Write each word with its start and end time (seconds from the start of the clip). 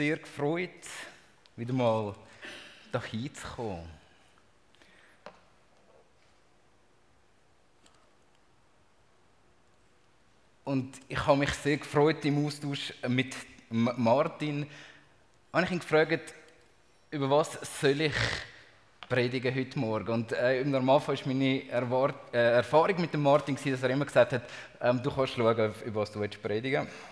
Sehr 0.00 0.16
gefreut, 0.16 0.70
wieder 1.56 1.74
mal 1.74 2.14
hier 3.10 3.34
zu 3.34 3.46
kommen. 3.48 3.86
Und 10.64 10.94
ich 11.06 11.26
habe 11.26 11.36
mich 11.36 11.52
sehr 11.52 11.76
gefreut 11.76 12.24
im 12.24 12.46
Austausch 12.46 12.94
mit 13.08 13.36
Martin. 13.68 14.66
Habe 15.52 15.66
ich 15.66 15.70
ihn 15.70 15.80
gefragt, 15.80 16.32
über 17.10 17.28
was 17.28 17.58
soll 17.78 18.00
ich 18.00 18.14
predigen 19.06 19.54
heute 19.54 19.78
Morgen? 19.78 20.12
Und 20.14 20.32
äh, 20.32 20.62
im 20.62 20.70
Normalfall 20.70 21.18
war 21.18 21.26
meine 21.26 21.68
Erwart 21.68 22.32
äh, 22.32 22.52
Erfahrung 22.52 22.98
mit 23.02 23.12
dem 23.12 23.22
Martin, 23.22 23.54
dass 23.54 23.82
er 23.82 23.90
immer 23.90 24.06
gesagt 24.06 24.32
hat, 24.32 24.44
ähm, 24.80 25.02
du 25.02 25.10
kannst 25.10 25.34
schauen, 25.34 25.74
über 25.84 26.00
was 26.00 26.10
du 26.10 26.20
predigen 26.20 26.86
willst. 26.86 27.09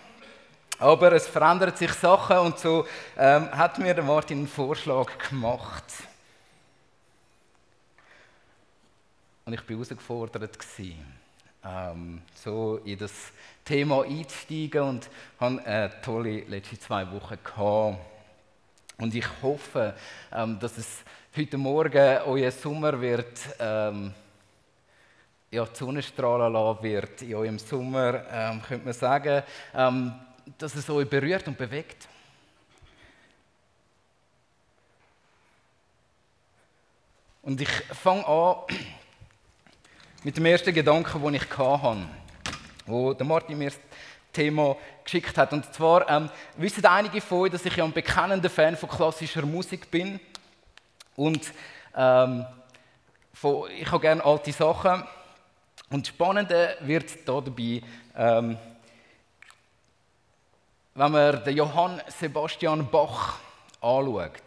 Aber 0.79 1.13
es 1.13 1.27
verändern 1.27 1.75
sich 1.75 1.93
Sachen 1.93 2.39
und 2.39 2.59
so 2.59 2.87
ähm, 3.17 3.51
hat 3.51 3.79
mir 3.79 3.95
der 3.95 4.05
Martin 4.05 4.39
einen 4.39 4.49
Vorschlag 4.49 5.07
gemacht. 5.29 5.85
Und 9.45 9.55
ich 9.55 9.61
war 9.61 9.69
herausgefordert, 9.69 10.59
ähm, 11.65 12.23
so 12.35 12.77
in 12.85 12.99
das 12.99 13.13
Thema 13.65 14.05
einzusteigen 14.05 14.83
und 14.83 15.11
hatte 15.41 15.67
eine 15.67 16.01
tolle 16.01 16.41
letzte 16.43 16.79
zwei 16.79 17.11
Wochen 17.11 17.39
gehabt. 17.43 17.99
Und 18.99 19.15
ich 19.15 19.27
hoffe, 19.43 19.95
ähm, 20.33 20.59
dass 20.61 20.79
es 20.79 21.03
heute 21.37 21.59
Morgen 21.59 22.19
euer 22.27 22.51
Sommer 22.53 23.01
wird, 23.01 23.41
ähm, 23.59 24.13
ja, 25.51 25.65
die 25.65 25.77
Sonne 25.77 26.03
strahlen 26.03 26.53
lassen 26.53 26.83
wird 26.83 27.23
in 27.23 27.35
eurem 27.35 27.59
Sommer, 27.59 28.23
ähm, 28.31 28.63
könnte 28.63 28.85
man 28.85 28.95
sagen. 28.95 29.43
Ähm, 29.75 30.15
dass 30.57 30.75
es 30.75 30.89
euch 30.89 31.09
berührt 31.09 31.47
und 31.47 31.59
bewegt. 31.59 32.09
Und 37.43 37.61
ich 37.61 37.69
fange 37.69 38.27
an 38.27 38.57
mit 40.25 40.37
dem 40.37 40.47
ersten 40.47 40.75
Gedanken, 40.75 41.23
den 41.23 41.35
ich 41.35 41.59
hatte, 41.59 42.09
wo 42.87 43.15
der 43.15 43.27
Martin 43.27 43.59
mir 43.59 43.71
das 43.71 43.79
Thema 44.33 44.77
geschickt 45.05 45.37
hat. 45.39 45.53
Und 45.53 45.73
zwar 45.73 46.09
ähm, 46.09 46.29
wissen 46.57 46.85
einige 46.85 47.21
von 47.21 47.39
euch, 47.41 47.53
dass 47.53 47.65
ich 47.65 47.77
ja 47.77 47.85
ein 47.85 47.93
bekennender 47.93 48.51
Fan 48.51 48.77
von 48.77 48.89
klassischer 48.89 49.47
Musik 49.47 49.91
bin. 49.91 50.21
Und 51.17 51.53
ähm, 51.97 52.45
von, 53.33 53.71
ich 53.71 53.91
habe 53.91 54.01
gerne 54.01 54.25
alte 54.25 54.53
Sachen. 54.53 55.05
Und 55.91 56.07
das 56.07 56.09
Spannende 56.09 56.77
wird 56.81 57.27
da 57.27 57.41
dabei, 57.41 57.83
ähm, 58.17 58.59
wenn 60.99 61.13
man 61.13 61.45
den 61.45 61.57
Johann 61.57 62.03
Sebastian 62.09 62.91
Bach 62.91 63.39
anschaut 63.81 64.43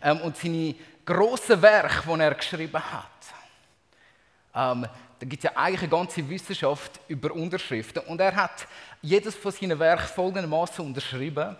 ähm, 0.00 0.20
und 0.20 0.36
seine 0.36 0.76
grossen 1.04 1.60
Werke, 1.60 2.02
die 2.06 2.20
er 2.20 2.34
geschrieben 2.34 2.80
hat, 2.80 3.06
ähm, 4.54 4.86
da 5.18 5.26
gibt 5.26 5.44
es 5.44 5.50
ja 5.50 5.56
eigentlich 5.56 5.80
eine 5.80 5.90
ganze 5.90 6.28
Wissenschaft 6.28 7.00
über 7.08 7.32
Unterschriften. 7.32 8.04
Und 8.04 8.20
er 8.20 8.34
hat 8.36 8.68
jedes 9.02 9.34
von 9.34 9.50
seinen 9.50 9.78
Werken 9.80 10.06
folgendermaßen 10.06 10.84
unterschrieben. 10.86 11.56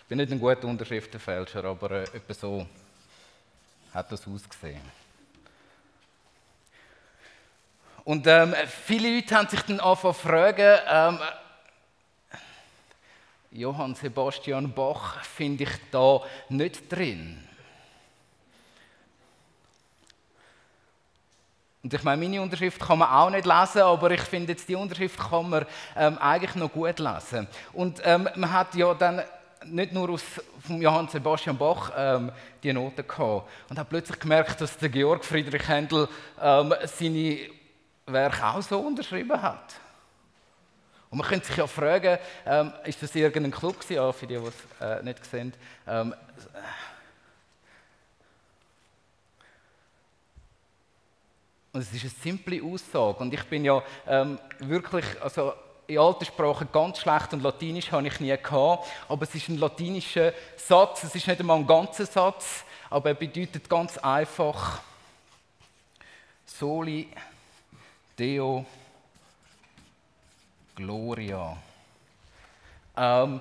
Ich 0.00 0.04
bin 0.06 0.18
nicht 0.18 0.30
ein 0.30 0.38
guter 0.38 0.68
Unterschriftenfälscher, 0.68 1.64
aber 1.64 1.90
äh, 1.92 2.02
etwa 2.02 2.34
so 2.34 2.66
hat 3.94 4.12
das 4.12 4.28
ausgesehen. 4.28 5.01
Und 8.04 8.26
ähm, 8.26 8.54
viele 8.84 9.14
Leute 9.14 9.36
haben 9.36 9.48
sich 9.48 9.62
dann 9.62 9.80
angefangen 9.80 10.14
zu 10.14 10.20
fragen, 10.20 10.78
ähm, 10.88 11.18
Johann 13.52 13.94
Sebastian 13.94 14.72
Bach 14.72 15.22
finde 15.24 15.64
ich 15.64 15.70
da 15.90 16.20
nicht 16.48 16.90
drin. 16.90 17.38
Und 21.82 21.92
ich 21.92 22.02
meine, 22.02 22.22
meine 22.22 22.40
Unterschrift 22.40 22.80
kann 22.80 22.98
man 22.98 23.08
auch 23.08 23.30
nicht 23.30 23.44
lesen, 23.44 23.82
aber 23.82 24.10
ich 24.12 24.20
finde 24.22 24.52
jetzt 24.52 24.68
die 24.68 24.74
Unterschrift 24.74 25.18
kann 25.18 25.50
man 25.50 25.66
ähm, 25.96 26.16
eigentlich 26.18 26.54
noch 26.54 26.72
gut 26.72 26.98
lesen. 26.98 27.46
Und 27.72 28.00
ähm, 28.04 28.28
man 28.36 28.52
hat 28.52 28.74
ja 28.74 28.94
dann 28.94 29.22
nicht 29.64 29.92
nur 29.92 30.10
aus 30.10 30.22
von 30.60 30.80
Johann 30.80 31.08
Sebastian 31.08 31.58
Bach 31.58 31.92
ähm, 31.96 32.32
die 32.62 32.72
Noten 32.72 33.06
gehabt 33.06 33.48
und 33.68 33.78
hat 33.78 33.88
plötzlich 33.88 34.18
gemerkt, 34.18 34.60
dass 34.60 34.76
der 34.78 34.88
Georg 34.88 35.24
Friedrich 35.24 35.68
Händel 35.68 36.08
ähm, 36.40 36.74
seine 36.86 37.38
Werk 38.12 38.42
auch 38.42 38.62
so 38.62 38.78
unterschrieben 38.80 39.40
hat. 39.40 39.74
Und 41.10 41.18
man 41.18 41.28
könnte 41.28 41.46
sich 41.46 41.56
ja 41.58 41.66
fragen, 41.66 42.18
ähm, 42.46 42.72
ist 42.84 43.02
das 43.02 43.14
irgendein 43.14 43.50
Club 43.50 43.78
gewesen, 43.78 43.96
ja, 43.96 44.12
für 44.12 44.26
die, 44.26 44.38
die 44.38 44.46
es 44.46 44.54
äh, 44.80 45.02
nicht 45.02 45.24
sehen. 45.26 45.52
Ähm, 45.86 46.14
und 51.72 51.80
es 51.80 51.92
ist 51.92 52.02
eine 52.02 52.12
simple 52.22 52.62
Aussage. 52.62 53.18
Und 53.18 53.34
ich 53.34 53.44
bin 53.44 53.62
ja 53.64 53.82
ähm, 54.06 54.38
wirklich, 54.60 55.04
also 55.20 55.52
in 55.86 55.98
alten 55.98 56.24
Sprachen 56.24 56.68
ganz 56.72 56.98
schlecht 56.98 57.34
und 57.34 57.42
Latinisch 57.42 57.92
habe 57.92 58.06
ich 58.06 58.18
nie 58.18 58.34
gehabt. 58.34 58.88
Aber 59.06 59.22
es 59.24 59.34
ist 59.34 59.50
ein 59.50 59.58
latinischer 59.58 60.32
Satz, 60.56 61.04
es 61.04 61.14
ist 61.14 61.26
nicht 61.26 61.40
einmal 61.40 61.58
ein 61.58 61.66
ganzer 61.66 62.06
Satz, 62.06 62.64
aber 62.88 63.10
er 63.10 63.14
bedeutet 63.14 63.68
ganz 63.68 63.98
einfach 63.98 64.80
Soli 66.46 67.08
Deo 68.18 68.66
Gloria. 70.74 71.56
Ähm, 72.96 73.40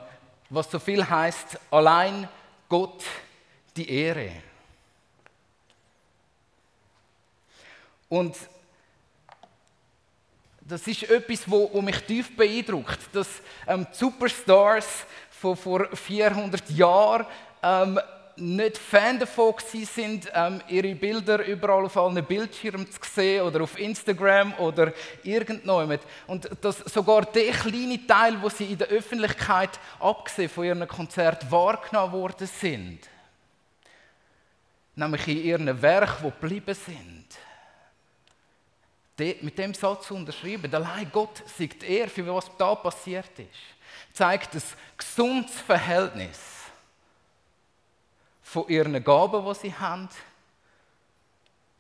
was 0.50 0.70
so 0.70 0.80
viel 0.80 1.08
heißt, 1.08 1.60
allein 1.72 2.28
Gott 2.68 3.04
die 3.76 3.90
Ehre. 3.90 4.32
Und 8.10 8.36
das 10.60 10.88
ist 10.88 11.04
etwas, 11.04 11.50
wo, 11.50 11.82
mich 11.82 12.00
tief 12.02 12.36
beeindruckt, 12.36 13.00
dass 13.14 13.28
ähm, 13.68 13.88
Superstars 13.92 15.06
von 15.30 15.56
vor 15.56 15.88
400 15.96 16.70
Jahren 16.70 17.26
ähm, 17.64 18.00
nicht 18.42 18.78
Fan 18.78 19.20
davon 19.20 19.54
sind, 19.60 20.30
ähm, 20.34 20.62
ihre 20.68 20.96
Bilder 20.96 21.46
überall 21.46 21.86
auf 21.86 21.96
allen 21.96 22.24
Bildschirmen 22.26 22.90
zu 22.90 23.00
sehen 23.04 23.44
oder 23.44 23.62
auf 23.62 23.80
Instagram 23.80 24.54
oder 24.56 24.94
irgendjemand. 25.24 26.02
Und 26.28 26.50
dass 26.62 26.80
sogar 26.80 27.26
der 27.26 27.52
kleine 27.52 28.06
Teil, 28.06 28.42
wo 28.42 28.50
sie 28.50 28.66
in 28.66 28.78
der 28.78 28.88
Öffentlichkeit, 28.88 29.80
abgesehen 30.00 30.50
von 30.50 30.66
ihren 30.66 30.88
Konzert 30.88 31.50
wahrgenommen 31.52 32.14
worden 32.14 32.48
sind, 32.48 33.00
nämlich 34.96 35.28
in 35.28 35.44
ihren 35.44 35.82
Werken, 35.82 36.26
die 36.26 36.42
geblieben 36.42 36.76
sind, 36.76 37.26
mit 39.44 39.56
dem 39.56 39.76
Satz 39.76 40.10
unterschrieben, 40.10 40.74
allein 40.74 41.08
Gott 41.12 41.44
sagt 41.46 41.84
er, 41.84 42.08
für 42.08 42.26
was 42.26 42.50
da 42.58 42.74
passiert 42.74 43.38
ist, 43.38 44.14
zeigt 44.14 44.56
ein 44.56 44.64
gesundes 44.98 45.62
Verhältnis 45.62 46.61
von 48.52 48.68
ihren 48.68 49.02
Gaben, 49.02 49.46
die 49.46 49.54
sie 49.54 49.74
haben, 49.74 50.10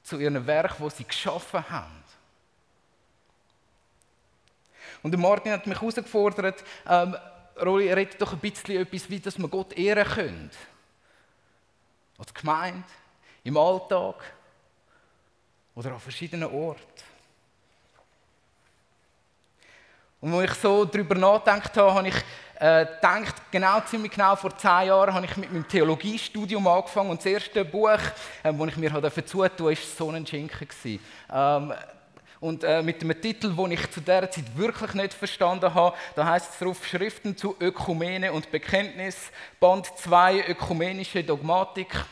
zu 0.03 0.17
ihren 0.17 0.47
Werken, 0.47 0.81
die 0.81 0.95
sie 0.95 1.03
geschaffen 1.03 1.69
haben. 1.69 2.01
Und 5.03 5.17
Martin 5.17 5.51
hat 5.51 5.67
mich 5.67 5.81
herausgefordert, 5.81 6.63
ähm, 6.87 7.17
Rolli, 7.61 7.91
red 7.91 8.21
doch 8.21 8.31
ein 8.31 8.39
bisschen 8.39 8.77
etwas, 8.77 9.09
wie 9.09 9.19
dass 9.19 9.37
wir 9.37 9.49
Gott 9.49 9.73
ehren 9.73 10.07
können. 10.07 10.51
Als 12.17 12.33
Gemeinde, 12.33 12.87
im 13.43 13.57
Alltag 13.57 14.23
oder 15.75 15.91
an 15.91 15.99
verschiedenen 15.99 16.49
Orten. 16.49 17.03
Und 20.21 20.33
als 20.35 20.51
ich 20.51 20.57
so 20.57 20.85
darüber 20.85 21.15
nachgedacht 21.15 21.75
habe, 21.75 21.93
habe 21.95 22.07
ich 22.07 22.15
äh, 22.61 22.85
denkt, 23.01 23.33
genau, 23.49 23.81
ziemlich 23.81 24.11
genau 24.11 24.35
vor 24.35 24.55
zehn 24.55 24.85
Jahren 24.85 25.11
habe 25.15 25.25
ich 25.25 25.35
mit 25.35 25.51
meinem 25.51 25.67
Theologiestudium 25.67 26.67
angefangen 26.67 27.09
und 27.09 27.17
das 27.17 27.25
erste 27.25 27.65
Buch, 27.65 27.89
äh, 28.43 28.53
das 28.53 28.67
ich 28.67 28.77
mir 28.77 28.93
halt 28.93 29.27
zutun 29.27 29.65
war 29.65 29.75
Sonnenschinken. 29.75 30.67
Ähm, 31.33 31.73
und 32.39 32.63
äh, 32.63 32.83
mit 32.83 33.01
einem 33.01 33.19
Titel, 33.19 33.55
den 33.55 33.71
ich 33.71 33.89
zu 33.89 33.99
dieser 33.99 34.29
Zeit 34.29 34.55
wirklich 34.55 34.93
nicht 34.93 35.13
verstanden 35.13 35.73
habe, 35.73 35.95
da 36.15 36.25
heißt 36.25 36.53
es 36.53 36.59
drauf 36.59 36.85
Schriften 36.85 37.35
zu 37.35 37.55
Ökumene 37.59 38.31
und 38.31 38.51
Bekenntnis, 38.51 39.31
Band 39.59 39.87
2, 39.97 40.49
Ökumenische 40.49 41.23
Dogmatik. 41.23 42.05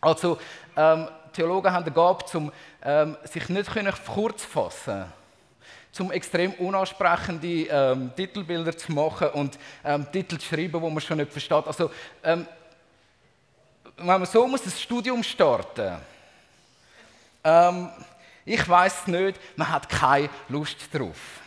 Also 0.00 0.38
ähm, 0.76 1.08
Theologen 1.34 1.70
haben 1.70 1.84
die 1.84 1.90
Gabe, 1.90 2.24
um 2.32 2.50
ähm, 2.82 3.18
sich 3.24 3.46
nicht 3.50 3.70
kurz 4.06 4.44
fassen 4.44 5.12
zum 5.98 6.12
extrem 6.12 6.52
unansprechende 6.52 7.66
ähm, 7.68 8.12
Titelbilder 8.14 8.76
zu 8.78 8.92
machen 8.92 9.30
und 9.30 9.58
ähm, 9.84 10.06
Titel 10.12 10.38
zu 10.38 10.46
schreiben, 10.46 10.80
wo 10.80 10.88
man 10.88 11.00
schon 11.00 11.18
nicht 11.18 11.32
versteht. 11.32 11.66
Also, 11.66 11.90
ähm, 12.22 12.46
wenn 13.96 14.06
man 14.06 14.24
so 14.24 14.46
muss 14.46 14.62
das 14.62 14.80
Studium 14.80 15.24
starten, 15.24 15.96
ähm, 17.42 17.88
ich 18.44 18.68
weiß 18.68 19.08
nicht, 19.08 19.40
man 19.56 19.68
hat 19.68 19.88
keine 19.88 20.30
Lust 20.48 20.76
drauf. 20.92 21.40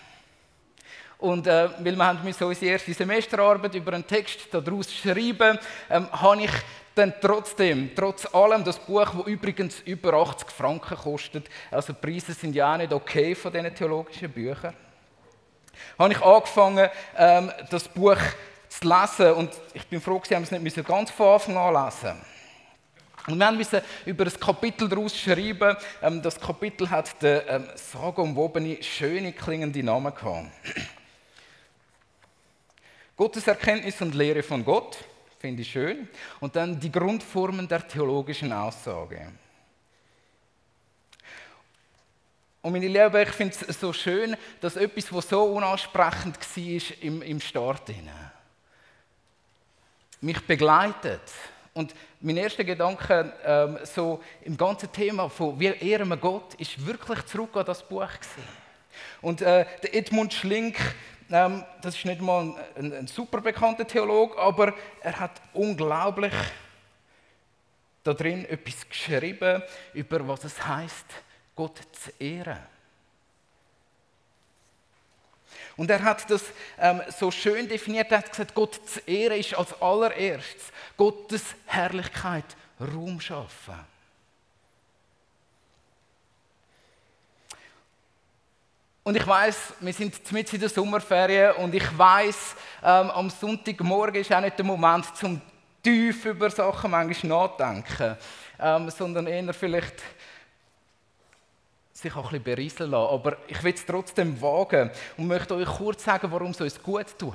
Und 1.22 1.46
äh, 1.46 1.70
weil 1.80 1.96
wir 1.96 2.06
haben 2.06 2.20
unsere 2.26 2.66
erste 2.66 2.94
Semesterarbeit 2.94 3.76
über 3.76 3.94
einen 3.94 4.06
Text 4.06 4.48
daraus 4.52 4.92
schreiben, 4.92 5.58
ähm, 5.90 6.12
habe 6.12 6.44
ich 6.44 6.52
dann 6.96 7.14
trotzdem, 7.22 7.92
trotz 7.96 8.26
allem, 8.34 8.64
das 8.64 8.80
Buch, 8.80 9.06
das 9.06 9.28
übrigens 9.28 9.80
über 9.82 10.14
80 10.14 10.50
Franken 10.50 10.98
kostet, 10.98 11.48
also 11.70 11.94
Preise 11.94 12.34
sind 12.34 12.56
ja 12.56 12.74
auch 12.74 12.78
nicht 12.78 12.92
okay 12.92 13.36
von 13.36 13.54
diesen 13.54 13.74
theologischen 13.74 14.32
Büchern, 14.32 14.74
habe 15.98 16.12
ich 16.12 16.22
angefangen, 16.22 16.90
ähm, 17.16 17.52
das 17.70 17.88
Buch 17.88 18.18
zu 18.68 18.88
lesen. 18.88 19.34
Und 19.34 19.52
ich 19.74 19.86
bin 19.88 20.02
froh, 20.02 20.22
Sie 20.28 20.36
haben 20.36 20.44
es 20.44 20.52
nicht 20.52 20.88
ganz 20.88 21.12
von 21.12 21.36
Anfang 21.36 21.56
an 21.56 21.86
lesen 21.86 22.16
und 23.28 23.38
wir 23.38 23.52
müssen 23.52 23.82
über 24.06 24.26
das 24.26 24.40
Kapitel 24.40 24.90
daraus 24.90 25.16
schreiben. 25.16 25.78
Ähm, 26.02 26.22
das 26.24 26.40
Kapitel 26.40 26.90
hat 26.90 27.22
den 27.22 27.42
ähm, 27.48 27.66
sagenumwobene, 27.76 28.82
schöne 28.82 29.32
klingende 29.32 29.84
Namen 29.84 30.14
gehabt. 30.14 30.48
Gottes 33.22 33.46
Erkenntnis 33.46 34.02
und 34.02 34.16
Lehre 34.16 34.42
von 34.42 34.66
Gott, 34.66 34.98
finde 35.38 35.62
ich 35.62 35.70
schön. 35.70 36.10
Und 36.40 36.56
dann 36.56 36.80
die 36.80 36.92
Grundformen 36.92 37.68
der 37.68 37.88
theologischen 37.88 38.52
Aussage. 38.52 39.32
Und 42.64 42.72
meine 42.72 42.88
Lieben, 42.88 43.22
ich 43.22 43.30
finde 43.30 43.56
es 43.68 43.80
so 43.80 43.94
schön, 43.94 44.36
dass 44.60 44.76
etwas, 44.76 45.14
was 45.14 45.30
so 45.30 45.44
unansprechend 45.44 46.36
war 46.36 46.98
im, 47.02 47.22
im 47.22 47.40
Start, 47.40 47.92
mich 50.20 50.42
begleitet. 50.48 51.22
Und 51.76 51.94
mein 52.22 52.38
erster 52.38 52.64
Gedanke 52.64 53.34
ähm, 53.46 53.78
so 53.84 54.24
im 54.42 54.58
ganzen 54.58 54.92
Thema 54.92 55.30
von 55.30 55.60
wie 55.60 55.68
ehren 55.68 56.10
wir 56.10 56.18
Gott 56.18 56.56
ist 56.56 56.84
wirklich 56.84 57.24
zurück 57.28 57.56
an 57.56 57.68
das 57.68 57.88
Buch 57.88 58.02
gewesen. 58.02 58.62
Und 59.22 59.42
äh, 59.42 59.68
der 59.84 59.96
Edmund 59.96 60.34
Schlink, 60.34 60.78
ähm, 61.32 61.64
das 61.82 61.96
ist 61.96 62.06
nicht 62.06 62.22
mal 62.22 62.54
ein, 62.76 62.94
ein, 62.94 63.08
super 63.08 63.42
bekannter 63.42 63.88
Theologe, 63.88 64.38
aber 64.38 64.74
er 65.02 65.20
hat 65.20 65.42
unglaublich 65.54 66.34
da 68.04 68.14
drin 68.14 68.46
etwas 68.46 68.88
geschrieben 68.88 69.62
über 69.94 70.28
was 70.28 70.44
es 70.44 70.66
heißt, 70.66 71.06
Gott 71.56 71.80
zu 71.92 72.12
ehren. 72.20 72.60
Und 75.78 75.90
er 75.90 76.04
hat 76.04 76.30
das 76.30 76.44
ähm, 76.80 77.02
so 77.18 77.32
schön 77.32 77.68
definiert, 77.68 78.12
er 78.12 78.20
hat 78.20 78.30
gesagt, 78.30 78.54
Gott 78.54 78.80
zu 78.88 79.00
ehren 79.02 79.40
ist 79.40 79.54
als 79.54 79.80
allererstes 79.82 80.72
Gottes 80.98 81.44
Herrlichkeit 81.66 82.46
Raum 82.80 83.20
schaffen. 83.22 83.91
Und 89.04 89.18
ich 89.18 89.26
weiß, 89.26 89.74
wir 89.80 89.94
sind 89.94 90.32
mit 90.32 90.54
in 90.54 90.60
der 90.60 90.70
Sommerferien 90.70 91.56
und 91.56 91.74
ich 91.74 91.98
weiß, 91.98 92.56
ähm, 92.84 93.10
am 93.10 93.30
Sonntagmorgen 93.32 94.22
ist 94.22 94.32
auch 94.32 94.42
nicht 94.42 94.58
der 94.58 94.66
Moment, 94.66 95.16
zum 95.18 95.42
tief 95.82 96.26
über 96.26 96.52
Sachen 96.52 96.92
manchmal 96.92 97.48
nachdenken, 97.48 98.16
ähm, 98.60 98.90
sondern 98.92 99.26
eher 99.26 99.54
vielleicht 99.56 100.04
sich 101.92 102.16
auch 102.16 102.26
ein 102.26 102.30
bisschen 102.30 102.44
berieseln 102.44 102.92
lassen. 102.92 103.14
Aber 103.14 103.38
ich 103.48 103.64
will 103.64 103.74
es 103.74 103.86
trotzdem 103.86 104.40
wagen 104.40 104.92
und 105.18 105.28
möchte 105.28 105.56
euch 105.56 105.68
kurz 105.68 106.04
sagen, 106.04 106.32
warum 106.32 106.52
es 106.52 106.62
uns 106.62 106.82
gut 106.82 107.18
tut. 107.18 107.34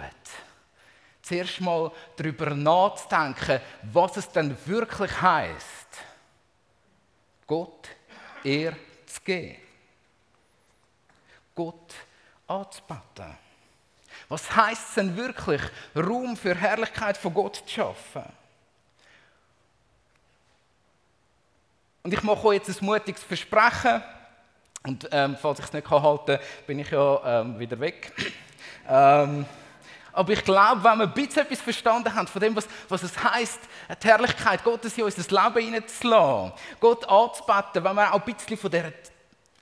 Zuerst 1.20 1.60
mal 1.60 1.90
darüber 2.16 2.50
nachzudenken, 2.50 3.60
was 3.92 4.16
es 4.16 4.30
denn 4.30 4.56
wirklich 4.66 5.20
heißt, 5.20 5.88
Gott 7.44 7.88
Ehr 8.44 8.76
zu 9.06 9.20
geben. 9.22 9.65
Gott 11.56 11.94
anzubeten. 12.46 13.36
Was 14.28 14.54
heißt 14.54 14.88
es 14.88 14.94
denn 14.94 15.16
wirklich, 15.16 15.60
Raum 15.96 16.36
für 16.36 16.54
Herrlichkeit 16.54 17.16
von 17.16 17.34
Gott 17.34 17.56
zu 17.56 17.68
schaffen? 17.68 18.24
Und 22.02 22.12
ich 22.12 22.22
mache 22.22 22.44
euch 22.44 22.58
jetzt 22.58 22.80
ein 22.80 22.84
mutiges 22.84 23.24
Versprechen. 23.24 24.02
Und 24.84 25.08
ähm, 25.10 25.36
falls 25.40 25.58
ich 25.58 25.64
es 25.64 25.72
nicht 25.72 25.90
halten 25.90 26.36
kann, 26.36 26.38
bin 26.66 26.78
ich 26.78 26.90
ja 26.90 27.40
ähm, 27.40 27.58
wieder 27.58 27.80
weg. 27.80 28.12
ähm, 28.88 29.44
aber 30.12 30.32
ich 30.32 30.44
glaube, 30.44 30.84
wenn 30.84 30.98
wir 30.98 31.06
ein 31.06 31.12
bisschen 31.12 31.42
etwas 31.42 31.60
verstanden 31.60 32.14
haben 32.14 32.26
von 32.26 32.40
dem, 32.40 32.54
was, 32.54 32.68
was 32.88 33.02
es 33.02 33.22
heisst, 33.22 33.60
die 34.02 34.06
Herrlichkeit 34.06 34.62
Gottes 34.62 34.96
in 34.96 35.04
unser 35.04 35.22
Leben 35.22 35.64
hineinzulassen, 35.64 36.52
Gott 36.80 37.08
anzubeten, 37.08 37.84
wenn 37.84 37.96
wir 37.96 38.12
auch 38.12 38.24
ein 38.24 38.34
bisschen 38.34 38.56
von 38.56 38.70
dieser 38.70 38.92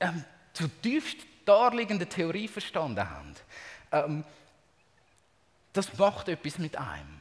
ähm, 0.00 0.25
zutiefst 0.52 1.19
darliegenden 1.44 2.08
Theorie 2.08 2.49
verstanden 2.49 3.08
haben, 3.08 3.35
ähm, 3.93 4.25
das 5.73 5.96
macht 5.99 6.29
etwas 6.29 6.58
mit 6.58 6.76
einem. 6.76 7.20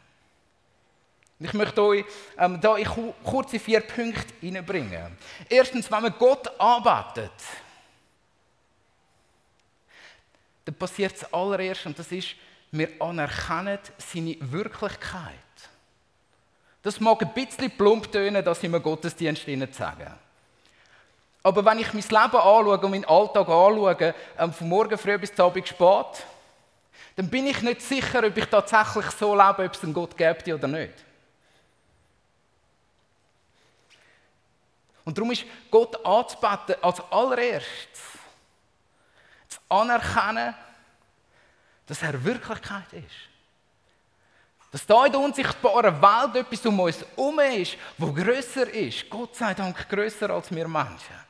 Ich 1.40 1.54
möchte 1.54 1.82
euch 1.82 2.06
ähm, 2.38 2.62
da 2.62 2.78
in 2.78 2.88
kurze 3.24 3.60
vier 3.60 3.82
Punkte 3.82 4.34
hineinbringen. 4.40 5.18
Erstens, 5.50 5.92
wenn 5.92 6.04
man 6.04 6.14
Gott 6.18 6.50
arbeitet, 6.60 7.32
dann 10.66 10.76
passiert 10.76 11.14
das 11.14 11.34
allererst 11.34 11.86
und 11.86 12.00
das 12.00 12.12
ist, 12.12 12.36
wir 12.72 12.90
anerkennen 13.00 13.80
seine 13.98 14.38
Wirklichkeit. 14.40 15.34
Das 16.82 17.00
mag 17.00 17.22
ein 17.22 17.34
bisschen 17.34 17.72
plump 17.72 18.12
tönen, 18.12 18.44
das 18.44 18.64
im 18.64 18.82
Gottesdienst 18.82 19.44
zu 19.44 19.68
sagen. 19.72 20.14
Aber 21.44 21.66
wenn 21.66 21.80
ich 21.80 21.94
mein 21.94 22.02
Leben 22.02 22.16
anschaue 22.16 22.80
und 22.80 22.92
meinen 22.92 23.06
Alltag 23.06 23.50
anschaue, 23.50 24.16
ähm, 24.40 24.54
von 24.54 24.70
morgen 24.70 24.98
früh 24.98 25.18
bis 25.18 25.36
zum 25.36 25.46
Abend 25.46 25.68
spät, 25.68 26.26
dann 27.18 27.30
bin 27.30 27.46
ich 27.48 27.62
nicht 27.62 27.82
sicher, 27.82 28.26
ob 28.26 28.38
ich 28.38 28.46
tatsächlich 28.46 29.06
so 29.12 29.36
lebe, 29.36 29.66
ob 29.66 29.74
es 29.74 29.84
einen 29.84 29.94
Gott 29.94 30.18
gibt 30.18 30.48
oder 30.48 30.68
nicht. 30.68 30.94
Und 35.06 35.18
darum 35.18 35.32
ist 35.32 35.46
Gott 35.70 36.04
anzubeten 36.06 36.76
als 36.82 37.02
allererstes 37.12 38.02
zu 39.50 39.60
anerkennen, 39.68 40.56
dass 41.86 42.02
er 42.02 42.24
Wirklichkeit 42.24 42.94
ist. 42.94 43.30
Dass 44.72 44.86
da 44.86 45.06
in 45.06 45.12
der 45.12 45.22
unsichtbaren 45.22 46.02
Welt 46.02 46.36
etwas 46.36 46.66
um 46.66 46.80
uns 46.80 47.02
herum 47.02 47.40
ist, 47.40 47.78
wo 47.98 48.12
größer 48.12 48.68
ist. 48.70 49.10
Gott 49.10 49.36
sei 49.36 49.54
Dank 49.54 49.88
größer 49.90 50.30
als 50.30 50.50
wir 50.50 50.68
Menschen. 50.68 51.23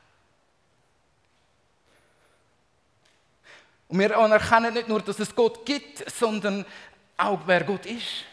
Und 3.94 4.00
wir 4.00 4.18
anerkennen 4.18 4.74
nicht 4.74 4.88
nur, 4.88 5.04
dass 5.04 5.20
es 5.20 5.36
Gott 5.36 5.64
gibt, 5.68 6.12
sondern 6.12 6.66
auch, 7.16 7.42
wer 7.46 7.64
Gott 7.64 7.86
ist. 7.86 8.26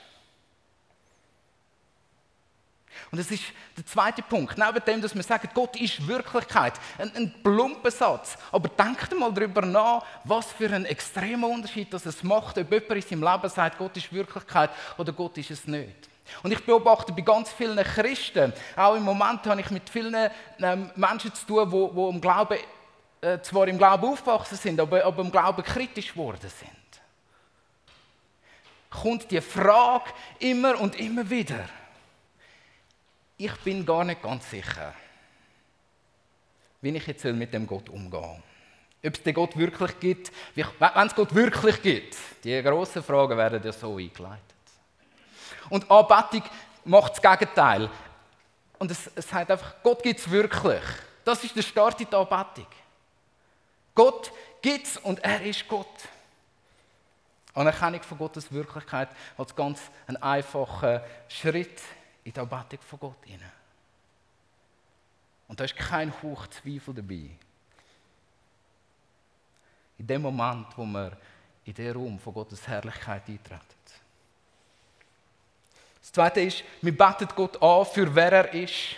Und 3.11 3.19
das 3.19 3.31
ist 3.31 3.43
der 3.77 3.85
zweite 3.85 4.23
Punkt. 4.23 4.57
Neben 4.57 4.83
dem, 4.87 5.03
dass 5.03 5.15
wir 5.15 5.23
sagen, 5.23 5.51
Gott 5.53 5.79
ist 5.79 6.09
Wirklichkeit. 6.09 6.73
Ein, 6.97 7.15
ein 7.15 7.35
plumper 7.43 7.91
Satz. 7.91 8.39
Aber 8.51 8.71
denkt 8.71 9.15
mal 9.19 9.35
darüber 9.35 9.61
nach, 9.61 10.03
was 10.25 10.51
für 10.51 10.71
ein 10.71 10.87
extremer 10.87 11.49
Unterschied 11.49 11.93
das 11.93 12.07
es 12.07 12.23
macht, 12.23 12.57
ob 12.57 12.73
jemand 12.73 12.93
in 12.93 13.03
seinem 13.03 13.23
Leben 13.23 13.49
sagt, 13.51 13.77
Gott 13.77 13.95
ist 13.99 14.11
Wirklichkeit 14.15 14.71
oder 14.97 15.13
Gott 15.13 15.37
ist 15.37 15.51
es 15.51 15.67
nicht. 15.67 16.09
Und 16.43 16.53
ich 16.53 16.65
beobachte 16.65 17.13
bei 17.13 17.21
ganz 17.21 17.53
vielen 17.53 17.85
Christen, 17.85 18.55
auch 18.77 18.95
im 18.95 19.03
Moment 19.03 19.45
habe 19.47 19.61
ich 19.61 19.71
mit 19.71 19.91
vielen 19.91 20.31
ähm, 20.59 20.91
Menschen 20.97 21.35
zu 21.35 21.45
tun, 21.45 21.71
die, 21.71 22.15
die 22.15 22.21
Glauben, 22.23 22.57
äh, 23.21 23.41
zwar 23.41 23.69
im 23.69 23.79
Glauben 23.79 24.05
aufgewachsen 24.05 24.57
sind, 24.57 24.81
aber, 24.81 25.05
aber 25.05 25.23
im 25.23 25.31
Glauben 25.31 25.63
kritisch 25.63 26.13
geworden 26.13 26.51
sind. 26.51 26.71
Kommt 28.91 29.31
die 29.31 29.41
Frage 29.41 30.11
immer 30.39 30.81
und 30.81 30.99
immer 30.99 31.29
wieder 31.29 31.69
ich 33.41 33.57
bin 33.65 33.87
gar 33.87 34.05
nicht 34.05 34.23
ganz 34.23 34.51
sicher, 34.51 34.93
wie 36.83 36.91
ich 36.91 37.07
jetzt 37.07 37.25
mit 37.25 37.55
dem 37.55 37.67
Gott 37.67 37.89
umgehe. 37.89 38.43
Ob 39.03 39.15
es 39.15 39.23
den 39.23 39.33
Gott 39.33 39.57
wirklich 39.57 39.99
gibt, 39.99 40.31
wenn 40.55 41.07
es 41.07 41.15
Gott 41.15 41.35
wirklich 41.35 41.81
gibt, 41.81 42.17
die 42.45 42.63
grossen 42.63 43.03
Fragen 43.03 43.39
werden 43.39 43.63
ja 43.65 43.73
so 43.73 43.97
eingeleitet. 43.97 44.45
Und 45.71 45.91
Anbetung 45.91 46.43
macht 46.85 47.13
das 47.13 47.23
Gegenteil. 47.23 47.89
Und 48.79 48.91
es, 48.91 49.11
es 49.15 49.27
sagt 49.27 49.51
einfach, 49.51 49.77
Gott 49.83 50.03
gibt 50.03 50.21
es 50.21 50.31
wirklich. 50.31 50.83
Das 51.25 51.43
ist 51.43 51.57
der 51.57 51.63
Start 51.63 51.99
in 51.99 52.11
der 52.11 52.19
Anbetung. 52.19 52.67
Gott 53.95 54.33
gibt 54.63 54.87
es 54.87 54.97
und 54.99 55.19
er 55.21 55.43
ist 55.43 55.67
Gott. 55.69 55.87
Anerkennung 57.55 58.03
von 58.03 58.19
Gottes 58.19 58.51
Wirklichkeit 58.53 59.09
als 59.37 59.55
ganz 59.55 59.81
ein 60.07 60.17
einfacher 60.17 61.05
Schritt 61.29 61.81
in 62.25 62.33
die 62.33 62.41
Anbetung 62.41 62.81
von 62.81 62.99
Gott 62.99 63.25
hinein. 63.25 63.53
Und 65.49 65.59
da 65.59 65.65
ist 65.65 65.77
kein 65.77 66.13
Hauch 66.23 66.47
Zweifel 66.47 66.95
dabei. 66.95 67.31
In 69.99 70.07
dem 70.07 70.23
Moment, 70.23 70.69
wo 70.77 70.85
wir 70.85 71.17
in 71.65 71.75
den 71.75 71.93
Raum 71.93 72.19
von 72.19 72.33
Gottes 72.33 72.67
Herrlichkeit 72.67 73.29
eintreten. 73.29 73.65
Das 76.01 76.13
Zweite 76.13 76.41
ist, 76.41 76.65
wir 76.81 76.97
beten 76.97 77.29
Gott 77.35 77.61
an, 77.63 77.85
für 77.85 78.15
wer 78.15 78.33
er 78.33 78.55
ist. 78.55 78.97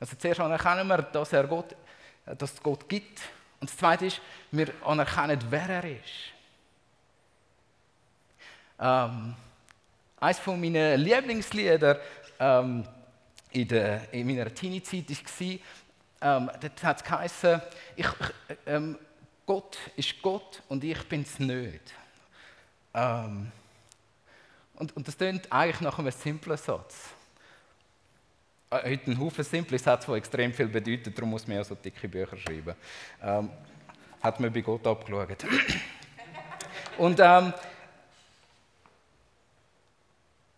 Also 0.00 0.16
zuerst 0.16 0.40
anerkennen 0.40 0.86
wir, 0.86 1.02
dass, 1.02 1.32
er 1.32 1.46
Gott, 1.46 1.74
dass 2.36 2.54
es 2.54 2.62
Gott 2.62 2.88
gibt 2.88 3.20
Und 3.60 3.70
das 3.70 3.76
Zweite 3.76 4.06
ist, 4.06 4.20
wir 4.50 4.72
anerkennen, 4.84 5.40
wer 5.50 5.68
er 5.68 5.84
ist. 5.84 6.32
Ähm, 8.80 9.34
eines 10.20 10.46
meiner 10.46 10.96
Lieblingslieder 10.96 12.00
ähm, 12.38 12.86
in, 13.50 13.68
der, 13.68 14.12
in 14.12 14.26
meiner 14.26 14.54
Teenie-Zeit 14.54 15.10
war, 15.10 15.58
ähm, 16.20 16.50
dort 16.60 16.84
hat 16.84 17.04
geheißen, 17.04 17.60
ich, 17.96 18.06
ähm, 18.66 18.98
Gott 19.46 19.78
ist 19.96 20.20
Gott 20.22 20.62
und 20.68 20.84
ich 20.84 21.02
bin 21.08 21.22
es 21.22 21.38
nicht. 21.38 21.94
Ähm, 22.94 23.50
und, 24.74 24.96
und 24.96 25.08
das 25.08 25.16
klingt 25.16 25.50
eigentlich 25.50 25.80
nach 25.80 25.98
einem 25.98 26.12
simplen 26.12 26.56
Satz. 26.56 27.10
Äh, 28.70 28.90
heute 28.90 29.10
ein 29.10 29.18
Haufen 29.18 29.44
simple 29.44 29.78
Sätze, 29.78 30.10
die 30.10 30.18
extrem 30.18 30.52
viel 30.52 30.68
bedeuten, 30.68 31.14
darum 31.14 31.30
muss 31.30 31.46
man 31.46 31.56
ja 31.56 31.64
so 31.64 31.74
dicke 31.74 32.08
Bücher 32.08 32.36
schreiben. 32.36 32.74
Ähm, 33.22 33.50
hat 34.22 34.40
man 34.40 34.52
bei 34.52 34.60
Gott 34.60 34.86
abgeschaut. 34.86 35.44
und 36.98 37.18
ähm, 37.20 37.54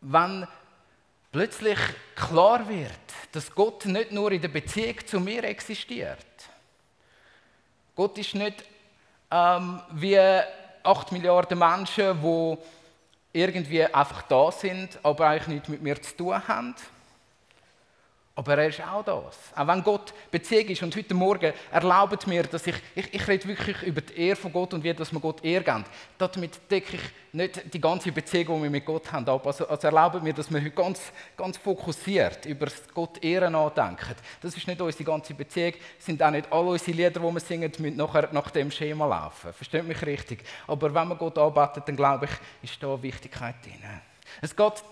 wenn 0.00 0.46
plötzlich 1.30 1.78
klar 2.16 2.68
wird, 2.68 2.90
dass 3.32 3.54
Gott 3.54 3.84
nicht 3.86 4.10
nur 4.10 4.32
in 4.32 4.40
der 4.40 4.48
Beziehung 4.48 5.06
zu 5.06 5.20
mir 5.20 5.44
existiert. 5.44 6.26
Gott 7.94 8.18
ist 8.18 8.34
nicht 8.34 8.64
ähm, 9.30 9.80
wie 9.92 10.18
8 10.82 11.12
Milliarden 11.12 11.58
Menschen, 11.58 12.20
die 12.20 12.58
irgendwie 13.32 13.84
einfach 13.84 14.22
da 14.22 14.50
sind, 14.50 14.98
aber 15.04 15.28
eigentlich 15.28 15.48
nichts 15.48 15.68
mit 15.68 15.82
mir 15.82 16.02
zu 16.02 16.16
tun 16.16 16.48
haben 16.48 16.74
aber 18.40 18.56
er 18.56 18.68
ist 18.68 18.80
auch 18.80 19.04
das. 19.04 19.36
Auch 19.54 19.66
wenn 19.66 19.82
Gott 19.82 20.14
Beziehung 20.30 20.68
ist. 20.68 20.82
Und 20.82 20.96
heute 20.96 21.12
Morgen 21.12 21.52
erlaubt 21.70 22.26
mir, 22.26 22.42
dass 22.44 22.66
ich, 22.66 22.74
ich, 22.94 23.12
ich 23.12 23.28
rede 23.28 23.46
wirklich 23.46 23.82
über 23.82 24.00
die 24.00 24.18
Ehre 24.18 24.36
von 24.36 24.50
Gott 24.50 24.72
und 24.72 24.82
wie 24.82 24.94
dass 24.94 25.12
wir 25.12 25.20
Gott 25.20 25.44
Ehre 25.44 25.62
geben. 25.62 25.84
Damit 26.16 26.58
decke 26.70 26.96
ich 26.96 27.02
nicht 27.34 27.74
die 27.74 27.78
ganze 27.78 28.10
Beziehung, 28.10 28.56
die 28.56 28.62
wir 28.62 28.70
mit 28.70 28.86
Gott 28.86 29.12
haben, 29.12 29.28
ab. 29.28 29.46
Also, 29.46 29.68
also 29.68 29.86
erlaubt 29.86 30.22
mir, 30.22 30.32
dass 30.32 30.50
wir 30.50 30.58
heute 30.58 30.70
ganz, 30.70 31.12
ganz 31.36 31.58
fokussiert 31.58 32.46
über 32.46 32.68
Gott 32.94 33.22
Ehre 33.22 33.50
nachdenken. 33.50 34.16
Das 34.40 34.56
ist 34.56 34.66
nicht 34.66 34.80
unsere 34.80 35.04
ganze 35.04 35.34
Beziehung, 35.34 35.74
sind 35.98 36.22
auch 36.22 36.30
nicht 36.30 36.50
alle 36.50 36.70
unsere 36.70 36.92
Lieder, 36.92 37.10
die 37.10 37.20
wir 37.20 37.40
singen, 37.40 37.70
müssen 37.78 37.96
nachher 37.98 38.30
nach 38.32 38.50
dem 38.52 38.70
Schema 38.70 39.04
laufen. 39.04 39.52
Versteht 39.52 39.86
mich 39.86 40.00
richtig? 40.00 40.44
Aber 40.66 40.94
wenn 40.94 41.08
man 41.08 41.18
Gott 41.18 41.36
arbeitet, 41.36 41.86
dann 41.86 41.94
glaube 41.94 42.24
ich, 42.24 42.70
ist 42.70 42.82
da 42.82 43.02
Wichtigkeit 43.02 43.56
drin. 43.62 43.84
Es 44.40 44.56
geht 44.56 44.82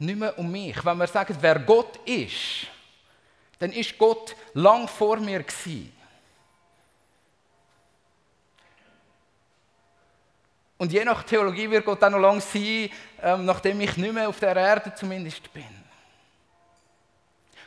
nicht 0.00 0.18
mehr 0.18 0.38
um 0.38 0.52
mich. 0.52 0.84
Wenn 0.84 0.98
wir 0.98 1.06
sagen, 1.06 1.34
wer 1.40 1.58
Gott 1.60 1.98
ist, 2.06 2.66
dann 3.60 3.72
ist 3.72 3.96
Gott 3.98 4.34
lang 4.54 4.88
vor 4.88 5.18
mir 5.18 5.42
gewesen. 5.42 5.92
Und 10.78 10.90
je 10.90 11.04
nach 11.04 11.22
Theologie 11.22 11.70
wird 11.70 11.84
Gott 11.84 12.02
auch 12.02 12.08
noch 12.08 12.18
lang 12.18 12.40
sein, 12.40 12.90
ähm, 13.20 13.44
nachdem 13.44 13.82
ich 13.82 13.98
nicht 13.98 14.14
mehr 14.14 14.30
auf 14.30 14.40
der 14.40 14.56
Erde 14.56 14.94
zumindest 14.94 15.52
bin. 15.52 15.84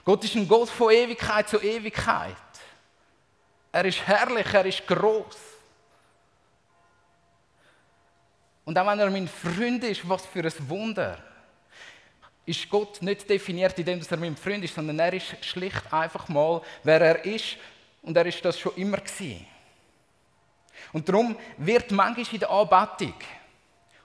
Gott 0.04 0.24
ist 0.24 0.36
ein 0.36 0.48
Gott 0.48 0.70
von 0.70 0.92
Ewigkeit 0.92 1.48
zu 1.48 1.62
Ewigkeit. 1.62 2.36
Er 3.72 3.86
ist 3.86 4.02
herrlich, 4.02 4.52
er 4.52 4.66
ist 4.66 4.88
groß. 4.88 5.38
Und 8.66 8.78
auch 8.80 8.88
wenn 8.88 9.00
er 9.00 9.12
mein 9.12 9.28
Freund 9.28 9.84
ist, 9.84 10.10
was 10.10 10.26
für 10.26 10.44
ein 10.44 10.70
Wunder 10.70 11.33
ist 12.46 12.70
Gott 12.70 13.02
nicht 13.02 13.30
definiert, 13.30 13.78
indem 13.80 14.02
er 14.08 14.18
mein 14.18 14.36
Freund 14.36 14.64
ist, 14.64 14.76
sondern 14.76 15.00
er 15.00 15.14
ist 15.14 15.46
schlicht 15.46 15.92
einfach 15.92 16.28
mal, 16.28 16.62
wer 16.84 17.02
er 17.02 17.26
ist. 17.26 17.58
Und 18.02 18.18
er 18.18 18.26
ist 18.26 18.44
das 18.44 18.60
schon 18.60 18.76
immer 18.76 18.98
gewesen. 18.98 19.46
Und 20.92 21.08
darum 21.08 21.38
wird 21.58 21.92
manchmal 21.92 22.34
in 22.34 22.40
der 22.40 22.50
Anbetung, 22.50 23.16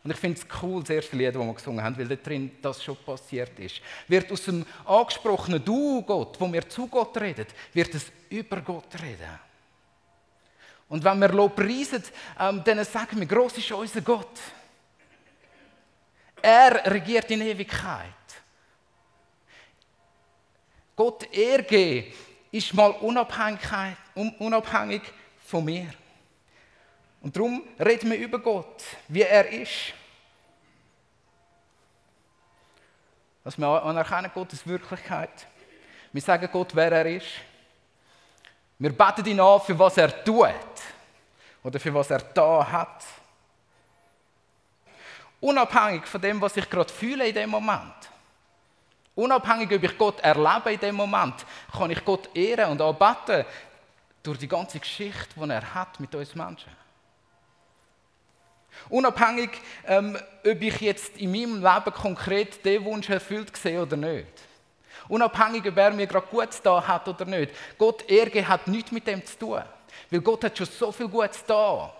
und 0.04 0.12
ich 0.12 0.16
finde 0.16 0.40
es 0.40 0.62
cool, 0.62 0.80
das 0.80 0.90
erste 0.90 1.16
Lied, 1.16 1.34
das 1.34 1.42
wir 1.42 1.52
gesungen 1.52 1.84
haben, 1.84 1.98
weil 1.98 2.06
da 2.06 2.14
drin 2.14 2.52
das 2.62 2.82
schon 2.82 2.96
passiert 2.96 3.58
ist, 3.58 3.80
wird 4.06 4.30
aus 4.30 4.44
dem 4.44 4.64
angesprochenen 4.86 5.62
Du, 5.62 6.02
Gott, 6.02 6.40
wo 6.40 6.50
wir 6.50 6.66
zu 6.68 6.86
Gott 6.86 7.20
reden, 7.20 7.46
wird 7.74 7.94
es 7.94 8.06
über 8.30 8.60
Gott 8.60 8.94
reden. 9.02 9.38
Und 10.88 11.04
wenn 11.04 11.18
wir 11.18 11.28
Lob 11.28 11.56
preisen, 11.56 12.02
ähm, 12.38 12.62
dann 12.64 12.82
sagen 12.84 13.18
wir, 13.18 13.26
groß 13.26 13.58
ist 13.58 13.72
unser 13.72 14.00
Gott. 14.00 14.38
Er 16.40 16.90
regiert 16.90 17.30
in 17.30 17.42
Ewigkeit. 17.42 18.17
Gott 20.98 21.32
Ehre 21.32 22.04
ist 22.50 22.74
mal 22.74 22.90
unabhängig 22.90 23.60
von 25.46 25.64
mir. 25.64 25.94
Und 27.20 27.36
darum 27.36 27.62
reden 27.78 28.10
wir 28.10 28.18
über 28.18 28.40
Gott, 28.40 28.82
wie 29.06 29.22
er 29.22 29.48
ist. 29.48 29.94
Dass 33.44 33.56
wir 33.56 33.80
anerkennen 33.84 34.32
Gottes 34.34 34.66
Wirklichkeit. 34.66 35.46
Wir 36.12 36.20
sagen 36.20 36.48
Gott, 36.52 36.74
wer 36.74 36.90
er 36.90 37.06
ist. 37.06 37.28
Wir 38.80 38.90
beten 38.90 39.24
ihn 39.26 39.38
an, 39.38 39.60
für 39.60 39.78
was 39.78 39.98
er 39.98 40.24
tut. 40.24 40.48
Oder 41.62 41.78
für 41.78 41.94
was 41.94 42.10
er 42.10 42.18
da 42.18 42.68
hat. 42.72 43.04
Unabhängig 45.38 46.08
von 46.08 46.20
dem, 46.20 46.40
was 46.40 46.56
ich 46.56 46.68
gerade 46.68 46.92
fühle 46.92 47.28
in 47.28 47.34
dem 47.36 47.50
Moment. 47.50 48.17
Unabhängig, 49.18 49.72
ob 49.72 49.82
ich 49.82 49.98
Gott 49.98 50.20
erlebe 50.20 50.74
in 50.74 50.78
dem 50.78 50.94
Moment, 50.94 51.44
kann 51.76 51.90
ich 51.90 52.04
Gott 52.04 52.28
ehren 52.36 52.70
und 52.70 52.80
anbeten 52.80 53.44
durch 54.22 54.38
die 54.38 54.46
ganze 54.46 54.78
Geschichte, 54.78 55.34
die 55.34 55.50
er 55.50 55.74
hat 55.74 55.98
mit 55.98 56.14
uns 56.14 56.36
Menschen. 56.36 56.70
Unabhängig, 58.88 59.50
ähm, 59.88 60.16
ob 60.46 60.62
ich 60.62 60.80
jetzt 60.80 61.16
in 61.16 61.32
meinem 61.32 61.56
Leben 61.56 61.94
konkret 61.96 62.64
den 62.64 62.84
Wunsch 62.84 63.10
erfüllt 63.10 63.56
sehe 63.56 63.82
oder 63.82 63.96
nicht. 63.96 64.28
Unabhängig, 65.08 65.66
ob 65.66 65.76
er 65.76 65.90
mir 65.90 66.06
gerade 66.06 66.28
gut 66.28 66.50
da 66.62 66.86
hat 66.86 67.08
oder 67.08 67.24
nicht. 67.24 67.52
Gott 67.76 68.08
Ärger 68.08 68.46
hat 68.46 68.68
nichts 68.68 68.92
mit 68.92 69.04
dem 69.08 69.26
zu 69.26 69.36
tun. 69.36 69.62
Weil 70.12 70.20
Gott 70.20 70.44
hat 70.44 70.56
schon 70.56 70.68
so 70.68 70.92
viel 70.92 71.08
Gutes 71.08 71.44
da. 71.44 71.92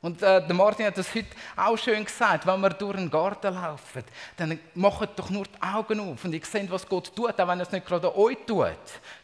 Und 0.00 0.22
äh, 0.22 0.46
der 0.46 0.54
Martin 0.54 0.86
hat 0.86 0.96
das 0.96 1.12
heute 1.12 1.28
auch 1.56 1.76
schön 1.76 2.04
gesagt, 2.04 2.46
wenn 2.46 2.60
wir 2.60 2.70
durch 2.70 2.96
einen 2.96 3.10
Garten 3.10 3.52
laufen, 3.52 4.04
dann 4.36 4.58
macht 4.74 5.18
doch 5.18 5.28
nur 5.28 5.44
die 5.44 5.62
Augen 5.62 5.98
auf 5.98 6.24
und 6.24 6.32
ihr 6.32 6.44
seht, 6.44 6.70
was 6.70 6.88
Gott 6.88 7.14
tut, 7.14 7.40
auch 7.40 7.48
wenn 7.48 7.58
er 7.58 7.66
es 7.66 7.72
nicht 7.72 7.86
gerade 7.86 8.16
euch 8.16 8.38
tut, 8.46 8.68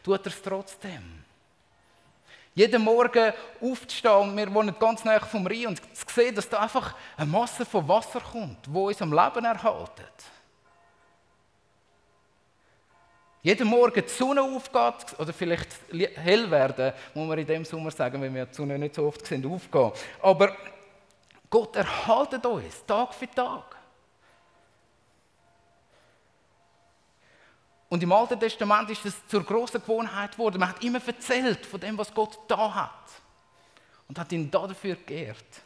tut 0.03 0.25
er 0.25 0.27
es 0.27 0.41
trotzdem. 0.41 1.23
Jeden 2.53 2.83
Morgen 2.83 3.33
aufzustehen 3.61 4.13
und 4.15 4.37
wir 4.37 4.53
wohnen 4.53 4.75
ganz 4.77 5.03
nah 5.03 5.19
vom 5.19 5.47
Rhein 5.47 5.67
und 5.67 5.77
zu 5.77 6.05
sehen, 6.13 6.35
dass 6.35 6.47
da 6.47 6.59
einfach 6.59 6.93
eine 7.17 7.29
Masse 7.29 7.65
von 7.65 7.87
Wasser 7.87 8.21
kommt, 8.21 8.59
wo 8.67 8.87
uns 8.87 9.01
am 9.01 9.11
Leben 9.11 9.45
erhaltet. 9.45 10.34
Jeden 13.45 13.67
Morgen 13.67 14.03
die 14.03 14.09
Sonne 14.09 14.41
aufgeht, 14.41 15.19
oder 15.19 15.31
vielleicht 15.31 15.69
hell 16.15 16.49
werden, 16.49 16.91
muss 17.13 17.27
man 17.27 17.37
in 17.37 17.45
dem 17.45 17.63
Sommer 17.63 17.91
sagen, 17.91 18.19
wenn 18.19 18.33
wir 18.33 18.47
die 18.47 18.55
Sonne 18.55 18.79
nicht 18.79 18.95
so 18.95 19.05
oft 19.05 19.23
sehen, 19.23 19.45
aufgehen. 19.45 19.91
Aber 20.23 20.57
Gott 21.47 21.75
erhaltet 21.75 22.43
uns, 22.43 22.83
Tag 22.87 23.13
für 23.13 23.29
Tag. 23.29 23.75
Und 27.87 28.01
im 28.01 28.11
Alten 28.11 28.39
Testament 28.39 28.89
ist 28.89 29.05
das 29.05 29.27
zur 29.27 29.43
großen 29.43 29.79
Gewohnheit 29.79 30.31
geworden. 30.31 30.59
Man 30.59 30.69
hat 30.69 30.83
immer 30.83 30.99
erzählt 31.05 31.67
von 31.67 31.79
dem, 31.79 31.95
was 31.99 32.11
Gott 32.11 32.39
da 32.47 32.73
hat. 32.73 33.11
Und 34.07 34.17
hat 34.17 34.31
ihn 34.31 34.49
dafür 34.49 34.95
geehrt. 34.95 35.61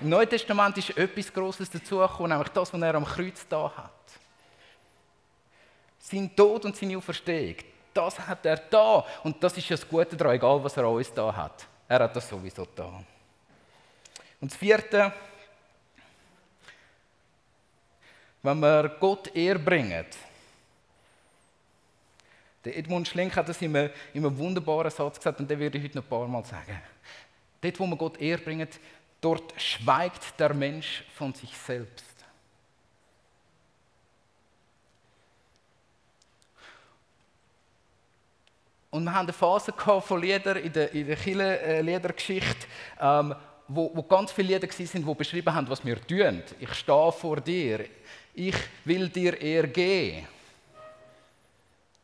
Im 0.00 0.08
Neuen 0.08 0.30
Testament 0.30 0.78
ist 0.78 0.96
etwas 0.96 1.30
Großes 1.30 1.68
dazugekommen, 1.68 2.30
nämlich 2.30 2.48
das, 2.48 2.72
was 2.72 2.80
er 2.80 2.94
am 2.94 3.04
Kreuz 3.04 3.46
da 3.46 3.70
hat. 3.76 4.25
Sein 6.08 6.30
Tod 6.36 6.64
und 6.64 6.76
seine 6.76 6.96
Auferstehung, 6.96 7.56
das 7.92 8.16
hat 8.16 8.46
er 8.46 8.58
da. 8.58 9.04
Und 9.24 9.42
das 9.42 9.56
ist 9.56 9.68
ja 9.68 9.76
das 9.76 9.88
Gute 9.88 10.16
daran, 10.16 10.36
egal 10.36 10.62
was 10.62 10.76
er 10.76 10.84
an 10.84 10.94
uns 10.94 11.12
da 11.12 11.34
hat. 11.34 11.66
Er 11.88 11.98
hat 11.98 12.14
das 12.14 12.28
sowieso 12.28 12.64
da. 12.76 13.02
Und 14.40 14.52
das 14.52 14.56
Vierte, 14.56 15.12
wenn 18.40 18.60
wir 18.60 18.88
Gott 19.00 19.34
Ehr 19.34 19.58
bringen, 19.58 20.06
der 22.64 22.76
Edmund 22.76 23.08
Schlink 23.08 23.34
hat 23.34 23.48
das 23.48 23.60
in 23.60 23.76
einem, 23.76 23.90
in 24.14 24.24
einem 24.24 24.38
wunderbaren 24.38 24.92
Satz 24.92 25.16
gesagt 25.16 25.40
und 25.40 25.50
den 25.50 25.58
werde 25.58 25.76
ich 25.76 25.84
heute 25.84 25.96
noch 25.96 26.04
ein 26.04 26.08
paar 26.08 26.28
Mal 26.28 26.44
sagen. 26.44 26.80
Dort, 27.60 27.80
wo 27.80 27.86
wir 27.86 27.96
Gott 27.96 28.20
Ehr 28.20 28.38
bringen, 28.38 28.68
dort 29.20 29.60
schweigt 29.60 30.38
der 30.38 30.54
Mensch 30.54 31.02
von 31.16 31.34
sich 31.34 31.50
selbst. 31.56 32.05
Und 38.96 39.04
wir 39.04 39.12
haben 39.12 39.26
eine 39.26 39.34
Phase 39.34 39.74
von 39.74 40.22
Liedern 40.22 40.56
in 40.56 40.72
der, 40.72 40.90
in 40.94 41.06
der 41.06 41.16
Kirchenliedergeschichte, 41.16 42.66
ähm, 42.98 43.34
wo, 43.68 43.90
wo 43.92 44.02
ganz 44.02 44.32
viele 44.32 44.54
Lieder 44.54 44.66
waren, 44.66 45.04
die 45.04 45.14
beschrieben 45.14 45.54
haben, 45.54 45.68
was 45.68 45.84
wir 45.84 46.00
tun. 46.00 46.42
Ich 46.58 46.72
stehe 46.72 47.12
vor 47.12 47.42
dir, 47.42 47.84
ich 48.32 48.56
will 48.86 49.10
dir 49.10 49.38
eher 49.38 49.66
geben. 49.66 50.26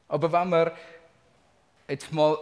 Aber 0.07 0.31
wenn 0.31 0.51
wir 0.51 0.73
jetzt 1.89 2.13
mal 2.13 2.37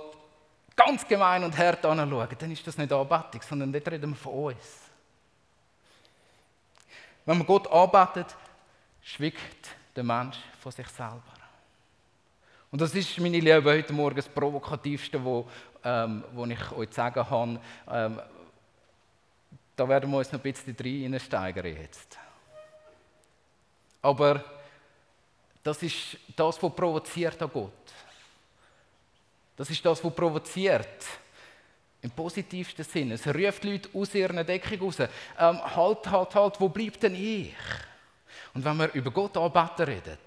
ganz 0.75 1.07
gemein 1.07 1.45
und 1.45 1.57
hart 1.57 1.87
anschauen, 1.87 2.29
dann 2.37 2.51
ist 2.51 2.67
das 2.67 2.77
nicht 2.77 2.93
Anbetung, 2.93 3.43
sondern 3.49 3.73
dort 3.73 3.87
reden 3.89 4.11
wir 4.11 4.17
von 4.17 4.33
uns. 4.33 4.81
Wenn 7.25 7.39
man 7.39 7.47
Gott 7.47 7.71
arbeitet, 7.71 8.35
schwickt 9.01 9.69
der 9.95 10.03
Mensch 10.03 10.39
von 10.61 10.73
sich 10.73 10.89
selber. 10.89 11.40
Und 12.73 12.81
das 12.81 12.95
ist, 12.95 13.19
meine 13.19 13.41
Liebe, 13.41 13.65
heute 13.65 13.93
Morgen 13.93 14.15
das 14.15 14.29
Provokativste, 14.29 15.23
wo, 15.25 15.49
ähm, 15.83 16.23
wo 16.33 16.47
ich 16.47 16.73
euch 16.73 16.93
sagen 16.93 17.27
kann. 17.27 17.59
Ähm, 17.91 18.21
da 19.75 19.89
werden 19.89 20.09
wir 20.09 20.19
uns 20.19 20.31
noch 20.31 20.39
ein 20.39 20.53
bisschen 20.53 20.77
reinsteigern 20.79 21.67
jetzt. 21.67 22.17
Aber 24.01 24.45
das 25.65 25.83
ist 25.83 26.17
das, 26.37 26.63
was 26.63 26.75
provoziert 26.75 27.43
an 27.43 27.51
Gott. 27.53 27.73
Das 29.57 29.69
ist 29.69 29.85
das, 29.85 30.05
was 30.05 30.15
provoziert. 30.15 31.05
Im 32.03 32.11
positivsten 32.13 32.85
Sinne. 32.85 33.15
Es 33.15 33.27
ruft 33.27 33.65
Leute 33.65 33.89
aus 33.93 34.15
ihrer 34.15 34.45
Deckung 34.45 34.79
raus. 34.79 35.01
Ähm, 35.01 35.09
halt, 35.77 36.11
halt, 36.11 36.35
halt, 36.35 36.61
wo 36.61 36.69
bleibt 36.69 37.03
denn 37.03 37.17
ich? 37.17 37.53
Und 38.55 38.65
wenn 38.65 38.77
wir 38.77 38.93
über 38.95 39.11
Gott 39.11 39.37
anbeten 39.37 39.87
reden, 39.87 40.19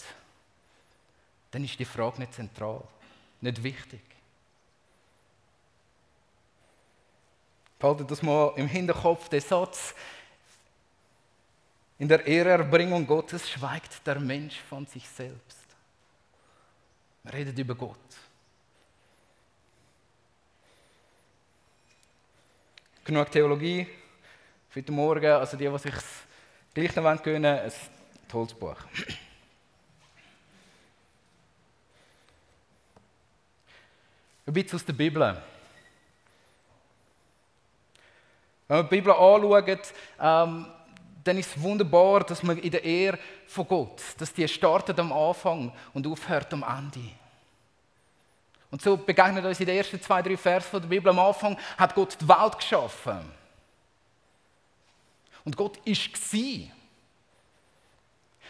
dann 1.54 1.64
ist 1.64 1.78
die 1.78 1.86
Frage 1.86 2.20
nicht 2.20 2.34
zentral, 2.34 2.82
nicht 3.40 3.62
wichtig. 3.62 4.02
Behaltet 7.78 8.10
das 8.10 8.24
mal 8.24 8.54
im 8.56 8.68
Hinterkopf, 8.68 9.30
der 9.30 9.40
Satz, 9.40 9.94
in 12.00 12.08
der 12.08 12.26
Ehrerbringung 12.26 13.06
Gottes 13.06 13.48
schweigt 13.48 14.06
der 14.08 14.20
Mensch 14.20 14.60
von 14.68 14.88
sich 14.88 15.08
selbst. 15.08 15.68
Man 17.22 17.34
redet 17.34 17.58
über 17.60 17.76
Gott. 17.76 18.00
Genug 23.06 23.32
Theologie 23.32 23.88
für 24.70 24.80
heute 24.80 24.92
Morgen. 24.92 25.32
Also 25.32 25.56
die, 25.56 25.70
die 25.70 25.78
sich 25.78 25.94
gleich 26.74 26.96
noch 26.96 27.22
gönnen 27.22 27.46
ein 27.46 27.72
tolles 28.28 28.56
Buch. 28.56 28.78
Ein 34.46 34.54
bisschen 34.54 34.76
aus 34.76 34.86
der 34.86 34.94
Bibel. 34.94 35.42
Wenn 38.68 38.78
wir 38.78 38.84
die 38.84 38.90
Bibel 38.90 39.12
anschauen, 39.14 39.80
ähm, 40.20 40.66
dann 41.24 41.38
ist 41.38 41.56
es 41.56 41.62
wunderbar, 41.62 42.26
dass 42.26 42.44
man 42.44 42.58
in 42.58 42.72
der 42.72 42.84
Ehre 42.84 43.18
von 43.48 43.68
Gott, 43.68 44.02
dass 44.18 44.34
die 44.34 44.48
startet 44.48 45.00
am 45.00 45.14
Anfang 45.14 45.72
und 45.94 46.06
aufhört 46.06 46.52
am 46.54 46.64
Ende. 46.64 47.10
Und 48.70 48.82
so 48.82 48.98
begegnet 48.98 49.46
uns 49.46 49.60
in 49.60 49.68
den 49.68 49.78
ersten 49.78 50.02
zwei, 50.02 50.22
drei 50.22 50.36
Versen 50.36 50.82
der 50.82 50.88
Bibel 50.88 51.10
am 51.10 51.20
Anfang, 51.20 51.58
hat 51.78 51.96
Gott 51.96 52.18
die 52.20 52.28
Welt 52.28 52.58
geschaffen. 52.58 53.20
Und 55.46 55.56
Gott 55.56 55.78
ist 55.86 56.12
gsi. 56.12 56.72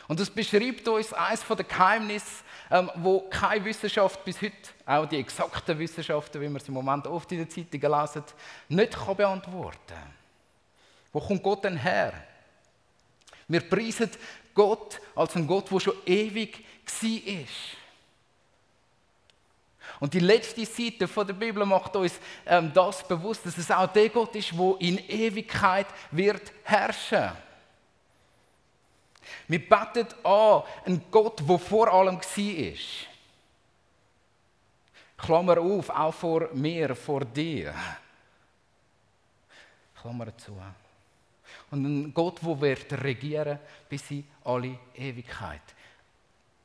Und 0.07 0.19
das 0.19 0.29
beschreibt 0.29 0.87
uns 0.87 1.13
eines 1.13 1.45
der 1.47 1.63
Geheimnisse, 1.63 2.43
ähm, 2.69 2.91
wo 2.95 3.21
keine 3.21 3.63
Wissenschaft 3.65 4.23
bis 4.25 4.41
heute, 4.41 4.53
auch 4.85 5.05
die 5.05 5.17
exakten 5.17 5.79
Wissenschaften, 5.79 6.41
wie 6.41 6.47
man 6.47 6.57
es 6.57 6.67
im 6.67 6.73
Moment 6.73 7.07
oft 7.07 7.31
in 7.31 7.39
den 7.39 7.49
Zeitungen 7.49 8.01
lesen, 8.01 8.23
nicht 8.69 8.93
kann 8.93 9.15
beantworten 9.15 9.79
kann. 9.87 10.13
Wo 11.11 11.21
kommt 11.21 11.43
Gott 11.43 11.63
denn 11.63 11.77
her? 11.77 12.13
Wir 13.47 13.61
preisen 13.61 14.09
Gott 14.53 14.99
als 15.15 15.35
einen 15.35 15.47
Gott, 15.47 15.71
der 15.71 15.79
schon 15.79 15.95
ewig 16.05 16.63
war. 17.01 17.39
Und 19.99 20.13
die 20.13 20.19
letzte 20.19 20.65
Seite 20.65 21.07
der 21.07 21.33
Bibel 21.33 21.65
macht 21.65 21.95
uns 21.95 22.19
ähm, 22.45 22.71
das 22.73 23.07
bewusst, 23.07 23.45
dass 23.45 23.57
es 23.57 23.71
auch 23.71 23.87
der 23.87 24.09
Gott 24.09 24.35
ist, 24.35 24.51
der 24.51 24.75
in 24.79 24.97
Ewigkeit 25.07 25.87
wird 26.11 26.51
herrschen. 26.63 27.31
Wir 29.47 29.59
beten 29.59 30.07
an 30.23 30.63
einen 30.85 31.03
Gott, 31.11 31.41
der 31.47 31.59
vor 31.59 31.91
allem 31.91 32.19
war. 32.19 32.73
Klammer 35.17 35.57
auf, 35.59 35.89
auch 35.89 36.13
vor 36.13 36.49
mir, 36.53 36.95
vor 36.95 37.23
dir. 37.23 37.73
Klammer 40.01 40.37
zu. 40.37 40.57
Und 41.71 41.85
ein 41.85 42.13
Gott, 42.13 42.41
der 42.41 42.61
wird 42.61 42.93
regieren 43.03 43.59
bis 43.89 44.11
in 44.11 44.27
alle 44.43 44.77
Ewigkeit. 44.95 45.61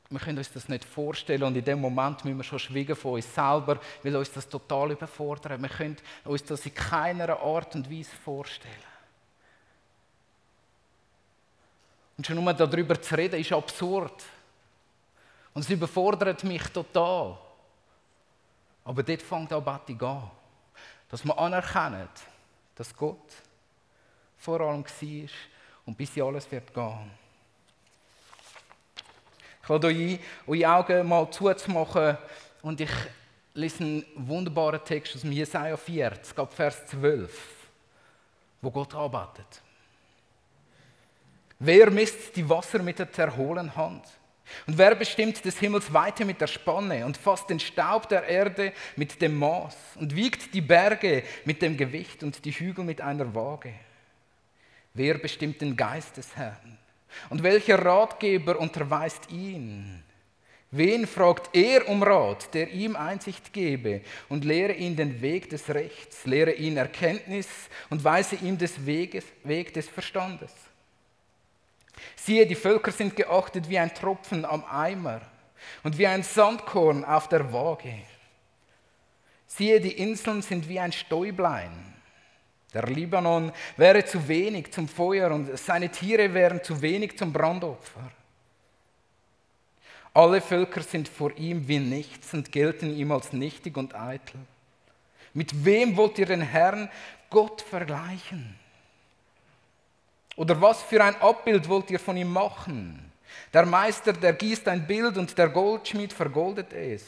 Wir 0.09 0.19
können 0.19 0.39
uns 0.39 0.51
das 0.51 0.67
nicht 0.67 0.85
vorstellen 0.85 1.43
und 1.43 1.55
in 1.55 1.63
dem 1.63 1.79
Moment 1.79 2.25
müssen 2.25 2.37
wir 2.37 2.43
schon 2.43 2.57
schwiegen 2.57 2.95
von 2.95 3.13
uns 3.13 3.33
selber, 3.33 3.79
weil 4.01 4.15
uns 4.15 4.31
das 4.31 4.49
total 4.49 4.91
überfordert. 4.91 5.61
Wir 5.61 5.69
können 5.69 5.97
uns 6.25 6.43
das 6.43 6.65
in 6.65 6.73
keiner 6.73 7.39
Art 7.39 7.75
und 7.75 7.89
Weise 7.91 8.15
vorstellen. 8.23 8.73
Und 12.19 12.27
schon 12.27 12.43
nur 12.43 12.53
darüber 12.53 13.01
zu 13.01 13.15
reden, 13.15 13.39
ist 13.39 13.53
absurd. 13.53 14.25
Und 15.53 15.61
es 15.61 15.69
überfordert 15.69 16.43
mich 16.43 16.63
total. 16.63 17.37
Aber 18.83 19.03
dort 19.03 19.21
fängt 19.21 19.53
auch 19.53 19.63
Bettung 19.63 20.01
an. 20.01 20.31
Dass 21.07 21.23
wir 21.23 21.39
anerkennen, 21.39 22.09
dass 22.75 22.93
Gott 22.93 23.31
vor 24.37 24.59
allem 24.59 24.83
war 24.83 25.29
und 25.85 25.97
bis 25.97 26.13
sie 26.13 26.21
alles 26.21 26.51
wird 26.51 26.73
gehen. 26.73 27.09
Ich 29.63 29.69
lade 29.69 29.87
euch 29.87 29.95
ein, 29.95 30.19
eure 30.45 30.73
Augen 30.73 31.07
mal 31.07 31.31
zuzumachen 31.31 32.17
und 32.61 32.81
ich 32.81 32.91
lese 33.53 33.81
einen 33.81 34.05
wunderbaren 34.15 34.83
Text 34.83 35.15
aus 35.15 35.23
Jesaja 35.23 35.77
40, 35.77 36.37
ab 36.37 36.51
Vers 36.53 36.85
12, 36.87 37.31
wo 38.61 38.71
Gott 38.71 38.93
arbeitet. 38.93 39.61
Wer 41.61 41.91
misst 41.91 42.37
die 42.37 42.47
Wasser 42.47 42.81
mit 42.81 42.99
der 42.99 43.11
zerhohlen 43.11 43.75
Hand? 43.75 44.03
Und 44.65 44.77
wer 44.77 44.95
bestimmt 44.95 45.43
des 45.43 45.59
Himmels 45.59 45.91
Weite 45.91 46.23
mit 46.23 46.39
der 46.39 46.47
Spanne 46.47 47.05
und 47.05 47.17
fasst 47.17 47.49
den 47.49 47.59
Staub 47.59 48.07
der 48.07 48.23
Erde 48.23 48.71
mit 48.95 49.21
dem 49.21 49.37
Maß 49.37 49.75
und 49.99 50.15
wiegt 50.15 50.53
die 50.53 50.61
Berge 50.61 51.23
mit 51.43 51.61
dem 51.61 51.75
Gewicht 51.75 52.23
und 52.23 52.45
die 52.45 52.51
Hügel 52.51 52.85
mit 52.85 53.01
einer 53.01 53.35
Waage? 53.35 53.73
Wer 54.93 55.17
bestimmt 55.17 55.59
den 55.59 55.75
Geist 55.75 56.15
des 56.15 56.33
Herrn? 56.37 56.77
Und 57.29 57.43
welcher 57.43 57.83
Ratgeber 57.83 58.57
unterweist 58.57 59.29
ihn? 59.29 60.01
Wen 60.71 61.07
fragt 61.07 61.53
er 61.53 61.89
um 61.89 62.01
Rat, 62.01 62.53
der 62.53 62.71
ihm 62.71 62.95
Einsicht 62.95 63.51
gebe 63.51 64.01
und 64.29 64.45
lehre 64.45 64.73
ihn 64.73 64.95
den 64.95 65.19
Weg 65.19 65.49
des 65.49 65.67
Rechts, 65.69 66.25
lehre 66.25 66.53
ihn 66.53 66.77
Erkenntnis 66.77 67.47
und 67.89 68.01
weise 68.03 68.35
ihm 68.35 68.57
des 68.57 68.85
Weges, 68.85 69.25
Weg 69.43 69.73
des 69.73 69.89
Verstandes? 69.89 70.53
Siehe, 72.15 72.45
die 72.45 72.55
Völker 72.55 72.91
sind 72.91 73.15
geachtet 73.15 73.69
wie 73.69 73.79
ein 73.79 73.93
Tropfen 73.93 74.45
am 74.45 74.63
Eimer 74.65 75.21
und 75.83 75.97
wie 75.97 76.07
ein 76.07 76.23
Sandkorn 76.23 77.03
auf 77.05 77.27
der 77.29 77.51
Waage. 77.51 77.93
Siehe, 79.47 79.79
die 79.81 79.97
Inseln 79.97 80.41
sind 80.41 80.69
wie 80.69 80.79
ein 80.79 80.91
Stäublein. 80.91 81.71
Der 82.73 82.83
Libanon 82.83 83.51
wäre 83.77 84.05
zu 84.05 84.27
wenig 84.27 84.71
zum 84.71 84.87
Feuer 84.87 85.31
und 85.31 85.57
seine 85.57 85.89
Tiere 85.89 86.33
wären 86.33 86.63
zu 86.63 86.81
wenig 86.81 87.17
zum 87.17 87.33
Brandopfer. 87.33 88.11
Alle 90.13 90.41
Völker 90.41 90.83
sind 90.83 91.07
vor 91.07 91.35
ihm 91.37 91.67
wie 91.67 91.79
nichts 91.79 92.33
und 92.33 92.51
gelten 92.51 92.95
ihm 92.95 93.11
als 93.11 93.33
nichtig 93.33 93.77
und 93.77 93.95
eitel. 93.95 94.39
Mit 95.33 95.65
wem 95.65 95.95
wollt 95.97 96.19
ihr 96.19 96.25
den 96.25 96.41
Herrn 96.41 96.89
Gott 97.29 97.61
vergleichen? 97.61 98.58
Oder 100.39 100.61
was 100.61 100.81
für 100.83 101.03
ein 101.03 101.17
Abbild 101.17 101.67
wollt 101.67 101.91
ihr 101.91 101.99
von 101.99 102.15
ihm 102.15 102.31
machen? 102.31 103.11
Der 103.51 103.65
Meister, 103.65 104.13
der 104.13 104.31
gießt 104.31 104.69
ein 104.69 104.87
Bild 104.87 105.17
und 105.17 105.37
der 105.37 105.49
Goldschmied 105.49 106.13
vergoldet 106.13 106.71
es 106.71 107.03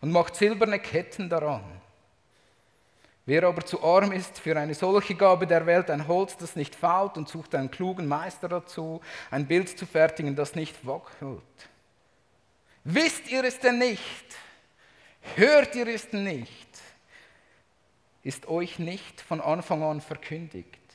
und 0.00 0.12
macht 0.12 0.36
silberne 0.36 0.78
Ketten 0.78 1.28
daran. 1.28 1.64
Wer 3.26 3.42
aber 3.42 3.66
zu 3.66 3.82
arm 3.82 4.12
ist 4.12 4.38
für 4.38 4.56
eine 4.56 4.72
solche 4.74 5.16
Gabe 5.16 5.48
der 5.48 5.66
Welt, 5.66 5.90
ein 5.90 6.06
Holz, 6.06 6.36
das 6.36 6.54
nicht 6.54 6.76
fault 6.76 7.16
und 7.16 7.28
sucht 7.28 7.56
einen 7.56 7.72
klugen 7.72 8.06
Meister 8.06 8.48
dazu, 8.48 9.00
ein 9.32 9.44
Bild 9.44 9.76
zu 9.76 9.84
fertigen, 9.84 10.36
das 10.36 10.54
nicht 10.54 10.86
wackelt. 10.86 11.42
Wisst 12.84 13.28
ihr 13.32 13.42
es 13.42 13.58
denn 13.58 13.80
nicht? 13.80 14.36
Hört 15.34 15.74
ihr 15.74 15.88
es 15.88 16.08
denn 16.08 16.22
nicht? 16.22 16.68
Ist 18.22 18.46
euch 18.46 18.78
nicht 18.78 19.20
von 19.20 19.40
Anfang 19.40 19.82
an 19.82 20.00
verkündigt? 20.00 20.87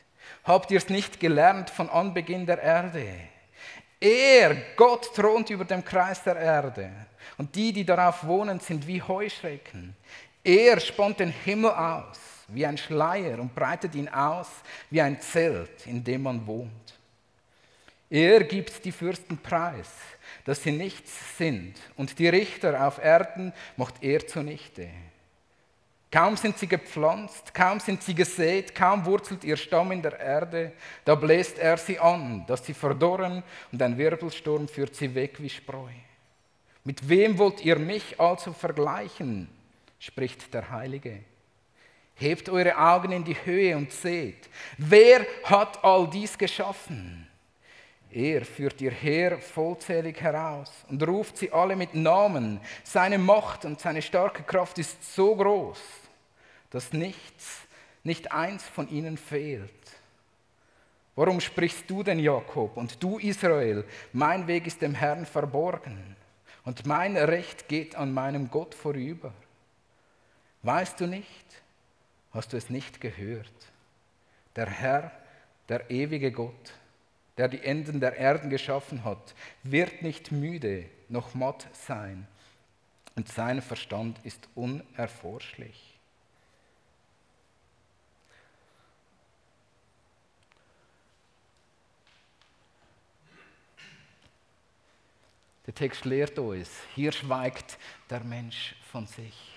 Habt 0.44 0.72
ihr 0.72 0.78
es 0.78 0.90
nicht 0.90 1.20
gelernt 1.20 1.70
von 1.70 1.90
Anbeginn 1.90 2.46
der 2.46 2.62
Erde? 2.62 3.06
Er, 4.00 4.56
Gott, 4.76 5.16
thront 5.16 5.50
über 5.50 5.64
dem 5.64 5.86
Kreis 5.86 6.22
der 6.24 6.36
Erde. 6.36 6.92
Und 7.38 7.56
die, 7.56 7.72
die 7.72 7.86
darauf 7.86 8.26
wohnen, 8.26 8.60
sind 8.60 8.86
wie 8.86 9.02
Heuschrecken. 9.02 9.96
Er 10.44 10.80
spannt 10.82 11.22
den 11.22 11.30
Himmel 11.30 11.72
aus 11.72 12.20
wie 12.50 12.66
ein 12.66 12.78
Schleier 12.78 13.40
und 13.40 13.56
breitet 13.56 13.96
ihn 13.96 14.10
aus 14.10 14.50
wie 14.90 15.02
ein 15.02 15.22
Zelt, 15.22 15.88
in 15.88 16.04
dem 16.04 16.24
man 16.24 16.46
wohnt. 16.46 17.00
Er 18.10 18.44
gibt 18.44 18.84
die 18.84 18.92
Fürsten 18.92 19.38
preis, 19.38 19.90
dass 20.44 20.62
sie 20.62 20.74
nichts 20.74 21.38
sind, 21.38 21.76
und 21.96 22.20
die 22.20 22.28
Richter 22.28 22.86
auf 22.86 23.02
Erden 23.02 23.54
macht 23.78 24.04
er 24.04 24.28
zunichte. 24.28 24.90
Kaum 26.14 26.38
sind 26.38 26.60
sie 26.60 26.68
gepflanzt, 26.68 27.56
kaum 27.56 27.80
sind 27.80 28.04
sie 28.04 28.14
gesät, 28.14 28.76
kaum 28.76 29.04
wurzelt 29.04 29.44
ihr 29.44 29.58
Stamm 29.58 29.92
in 29.94 30.04
der 30.04 30.20
Erde, 30.20 30.74
da 31.06 31.16
bläst 31.16 31.58
er 31.58 31.76
sie 31.76 31.98
an, 31.98 32.46
dass 32.46 32.64
sie 32.64 32.76
verdorren 32.76 33.42
und 33.72 33.82
ein 33.82 33.98
Wirbelsturm 33.98 34.68
führt 34.68 34.94
sie 34.94 35.16
weg 35.16 35.42
wie 35.42 35.50
Spreu. 35.50 35.90
Mit 36.84 37.10
wem 37.10 37.40
wollt 37.40 37.66
ihr 37.66 37.80
mich 37.80 38.20
also 38.20 38.54
vergleichen? 38.54 39.50
spricht 39.98 40.54
der 40.54 40.70
Heilige. 40.70 41.18
Hebt 42.14 42.48
eure 42.48 42.78
Augen 42.78 43.12
in 43.12 43.24
die 43.24 43.46
Höhe 43.46 43.76
und 43.76 43.92
seht, 43.92 44.48
wer 44.78 45.26
hat 45.46 45.84
all 45.84 46.08
dies 46.08 46.38
geschaffen? 46.38 47.28
Er 48.12 48.46
führt 48.46 48.80
ihr 48.82 48.92
Heer 48.92 49.40
vollzählig 49.40 50.22
heraus 50.22 50.70
und 50.90 51.02
ruft 51.08 51.40
sie 51.40 51.52
alle 51.52 51.76
mit 51.76 51.96
Namen. 51.96 52.60
Seine 52.84 53.18
Macht 53.18 53.66
und 53.66 53.80
seine 53.80 54.04
starke 54.04 54.44
Kraft 54.44 54.78
ist 54.78 55.16
so 55.16 55.36
groß, 55.36 55.80
dass 56.74 56.92
nichts, 56.92 57.62
nicht 58.04 58.32
eins 58.32 58.64
von 58.64 58.90
ihnen 58.90 59.16
fehlt. 59.16 59.70
Warum 61.16 61.40
sprichst 61.40 61.88
du 61.88 62.02
denn, 62.02 62.18
Jakob, 62.18 62.76
und 62.76 63.02
du, 63.02 63.20
Israel, 63.20 63.86
mein 64.12 64.48
Weg 64.48 64.66
ist 64.66 64.82
dem 64.82 64.96
Herrn 64.96 65.28
verborgen 65.28 66.16
und 66.66 66.88
mein 66.88 67.16
Recht 67.16 67.68
geht 67.68 67.96
an 67.96 68.12
meinem 68.12 68.50
Gott 68.50 68.74
vorüber? 68.74 69.32
Weißt 70.64 71.00
du 71.00 71.06
nicht? 71.06 71.62
Hast 72.32 72.54
du 72.54 72.58
es 72.58 72.72
nicht 72.72 73.00
gehört? 73.00 73.54
Der 74.56 74.68
Herr, 74.68 75.12
der 75.70 75.92
ewige 75.92 76.32
Gott, 76.32 76.74
der 77.38 77.50
die 77.50 77.62
Enden 77.62 78.00
der 78.00 78.18
Erden 78.18 78.50
geschaffen 78.50 79.04
hat, 79.04 79.36
wird 79.62 80.02
nicht 80.02 80.32
müde 80.32 80.86
noch 81.08 81.36
matt 81.36 81.68
sein, 81.74 82.28
und 83.16 83.28
sein 83.28 83.62
Verstand 83.62 84.18
ist 84.24 84.50
unerforschlich. 84.56 85.93
Der 95.66 95.74
Text 95.74 96.06
lehrt 96.06 96.38
uns, 96.40 96.70
hier 96.94 97.12
schweigt 97.12 97.78
der 98.10 98.22
Mensch 98.22 98.76
von 98.92 99.08
sich. 99.08 99.54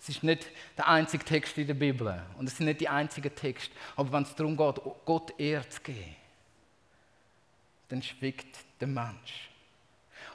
Es 0.00 0.08
ist 0.08 0.22
nicht 0.22 0.46
der 0.78 0.88
einzige 0.88 1.24
Text 1.24 1.56
in 1.58 1.66
der 1.66 1.74
Bibel 1.74 2.22
und 2.38 2.48
es 2.48 2.56
sind 2.56 2.66
nicht 2.66 2.80
die 2.80 2.88
einzigen 2.88 3.34
Texte. 3.34 3.74
Aber 3.96 4.10
wenn 4.12 4.22
es 4.22 4.34
darum 4.34 4.56
geht, 4.56 4.80
Gott 5.04 5.38
Ehre 5.38 5.68
zu 5.68 5.80
geben, 5.82 6.16
dann 7.88 8.02
schwiegt 8.02 8.58
der 8.80 8.88
Mensch. 8.88 9.50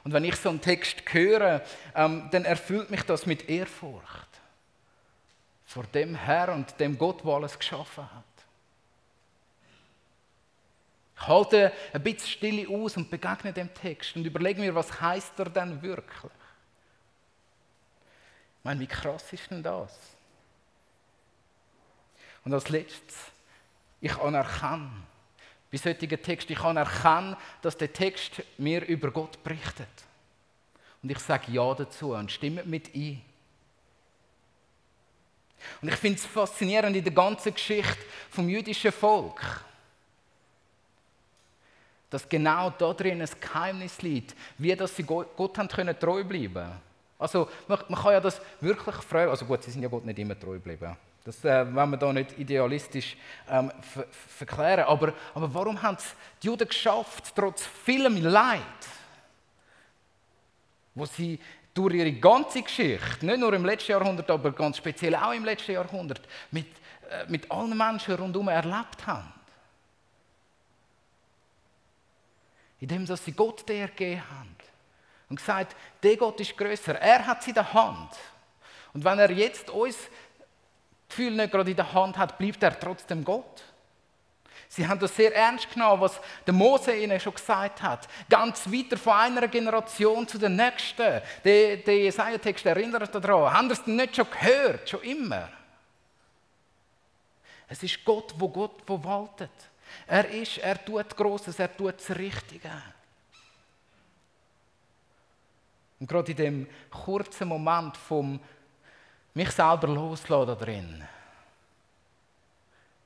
Und 0.04 0.12
wenn 0.12 0.24
ich 0.24 0.36
so 0.36 0.50
einen 0.50 0.60
Text 0.60 1.02
höre, 1.12 1.62
ähm, 1.94 2.28
dann 2.30 2.44
erfüllt 2.44 2.90
mich 2.90 3.02
das 3.02 3.26
mit 3.26 3.48
Ehrfurcht 3.48 4.28
vor 5.64 5.84
dem 5.84 6.14
Herr 6.14 6.54
und 6.54 6.78
dem 6.78 6.96
Gott, 6.96 7.24
der 7.24 7.32
alles 7.32 7.58
geschaffen 7.58 8.04
hat. 8.04 8.24
Ich 11.18 11.26
halte 11.26 11.72
ein 11.92 12.02
bisschen 12.02 12.28
Stille 12.28 12.68
aus 12.68 12.96
und 12.96 13.10
begegne 13.10 13.52
dem 13.52 13.72
Text 13.72 14.16
und 14.16 14.24
überlege 14.24 14.60
mir, 14.60 14.74
was 14.74 15.00
heißt 15.00 15.38
er 15.38 15.46
denn 15.46 15.80
wirklich? 15.80 16.32
meine, 18.66 18.80
wie 18.80 18.86
krass 18.86 19.32
ist 19.32 19.50
denn 19.50 19.62
das? 19.62 19.92
Und 22.44 22.52
als 22.52 22.68
letztes, 22.68 23.16
ich 24.00 24.14
anerkenne, 24.18 24.90
bei 25.70 25.78
solchen 25.78 26.22
Texten, 26.22 26.52
ich 26.52 26.60
anerkenne, 26.60 27.36
dass 27.62 27.76
der 27.76 27.92
Text 27.92 28.42
mir 28.58 28.84
über 28.84 29.10
Gott 29.10 29.42
berichtet. 29.42 29.88
Und 31.02 31.10
ich 31.10 31.18
sage 31.20 31.52
Ja 31.52 31.74
dazu 31.74 32.12
und 32.12 32.30
stimme 32.30 32.64
mit 32.64 32.94
ein. 32.94 33.22
Und 35.80 35.88
ich 35.88 35.96
finde 35.96 36.18
es 36.18 36.26
faszinierend 36.26 36.96
in 36.96 37.04
der 37.04 37.12
ganzen 37.12 37.54
Geschichte 37.54 38.04
vom 38.30 38.48
jüdischen 38.48 38.92
Volk, 38.92 39.64
dass 42.16 42.26
genau 42.26 42.70
da 42.70 42.94
drin 42.94 43.20
ein 43.20 43.28
Geheimnis 43.38 44.00
liegt, 44.00 44.34
wie 44.56 44.74
dass 44.74 44.96
sie 44.96 45.02
Gott 45.02 45.58
haben 45.58 45.68
können 45.68 45.98
treu 45.98 46.24
bleiben 46.24 46.72
also 47.18 47.46
man, 47.68 47.78
man, 47.88 48.00
kann 48.00 48.12
ja 48.12 48.20
das 48.20 48.40
wirklich 48.58 48.96
fragen, 48.96 49.30
also 49.30 49.44
gut, 49.44 49.62
sie 49.62 49.70
sind 49.70 49.82
ja 49.82 49.88
Gott 49.88 50.06
nicht 50.06 50.18
immer 50.18 50.38
treu 50.38 50.54
geblieben. 50.54 50.96
Das 51.24 51.44
äh, 51.44 51.74
wollen 51.74 51.90
wir 51.90 51.96
da 51.96 52.12
nicht 52.12 52.38
idealistisch 52.38 53.16
ähm, 53.50 53.70
ver 53.80 54.06
verklären. 54.10 54.84
Aber, 54.86 55.12
aber 55.34 55.52
warum 55.52 55.80
haben 55.82 55.96
es 55.96 56.14
die 56.42 56.46
Juden 56.46 56.66
geschafft, 56.66 57.32
trotz 57.34 57.66
vielem 57.66 58.22
Leid, 58.22 58.60
wo 60.94 61.04
sie 61.04 61.38
durch 61.74 61.94
ihre 61.96 62.12
ganze 62.12 62.62
Geschichte, 62.62 63.26
nicht 63.26 63.40
nur 63.40 63.52
im 63.52 63.64
letzten 63.64 63.92
Jahrhundert, 63.92 64.30
aber 64.30 64.52
ganz 64.52 64.78
speziell 64.78 65.16
auch 65.16 65.32
im 65.32 65.44
letzten 65.44 65.72
Jahrhundert, 65.72 66.22
mit, 66.50 66.66
äh, 67.10 67.24
mit 67.28 67.50
allen 67.50 67.76
Menschen 67.76 68.14
rundherum 68.14 68.48
erlebt 68.48 69.06
haben? 69.06 69.35
Indem 72.80 73.06
sie 73.06 73.32
Gott 73.32 73.68
der 73.68 73.88
gegeben 73.88 74.22
haben 74.30 74.56
und 75.28 75.36
gesagt, 75.36 75.74
der 76.02 76.16
Gott 76.16 76.40
ist 76.40 76.56
größer. 76.56 77.00
Er 77.00 77.26
hat 77.26 77.42
sie 77.42 77.50
in 77.50 77.54
der 77.54 77.72
Hand. 77.72 78.10
Und 78.92 79.04
wenn 79.04 79.18
er 79.18 79.30
jetzt 79.30 79.70
uns 79.70 79.96
Gefühl 81.08 81.32
nicht 81.32 81.52
gerade 81.52 81.70
in 81.70 81.76
der 81.76 81.92
Hand 81.92 82.16
hat, 82.16 82.36
bleibt 82.38 82.62
er 82.62 82.78
trotzdem 82.78 83.24
Gott. 83.24 83.62
Sie 84.68 84.86
haben 84.86 84.98
das 84.98 85.14
sehr 85.14 85.34
ernst 85.34 85.70
genommen, 85.70 86.02
was 86.02 86.20
der 86.46 86.52
Mose 86.52 86.94
ihnen 86.94 87.20
schon 87.20 87.34
gesagt 87.34 87.82
hat. 87.82 88.08
Ganz 88.28 88.66
weiter 88.66 88.96
von 88.96 89.12
einer 89.12 89.46
Generation 89.48 90.26
zu 90.26 90.38
der 90.38 90.48
nächsten. 90.48 91.22
Der, 91.44 91.76
der 91.76 91.98
Jesaja-Text 91.98 92.66
erinnert 92.66 93.14
daran. 93.14 93.52
Haben 93.52 93.68
Sie 93.68 93.74
es 93.80 93.86
nicht 93.86 94.16
schon 94.16 94.26
gehört? 94.30 94.88
Schon 94.88 95.02
immer. 95.02 95.48
Es 97.68 97.82
ist 97.82 98.04
Gott, 98.04 98.34
wo 98.36 98.48
Gott 98.48 98.82
wo 98.86 99.02
waltet. 99.02 99.50
Er 100.06 100.28
ist, 100.30 100.58
er 100.58 100.84
tut 100.84 101.16
Großes, 101.16 101.58
er 101.58 101.76
tut 101.76 101.94
das 101.98 102.16
Richtige. 102.16 102.70
Und 105.98 106.08
gerade 106.08 106.30
in 106.32 106.36
dem 106.36 106.66
kurzen 106.90 107.48
Moment 107.48 107.96
vom 107.96 108.38
mich 109.34 109.50
selber 109.50 109.88
loslassen 109.88 110.46
da 110.46 110.54
drin, 110.54 111.04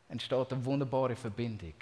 entsteht 0.08 0.52
eine 0.52 0.64
wunderbare 0.64 1.16
Verbindung 1.16 1.74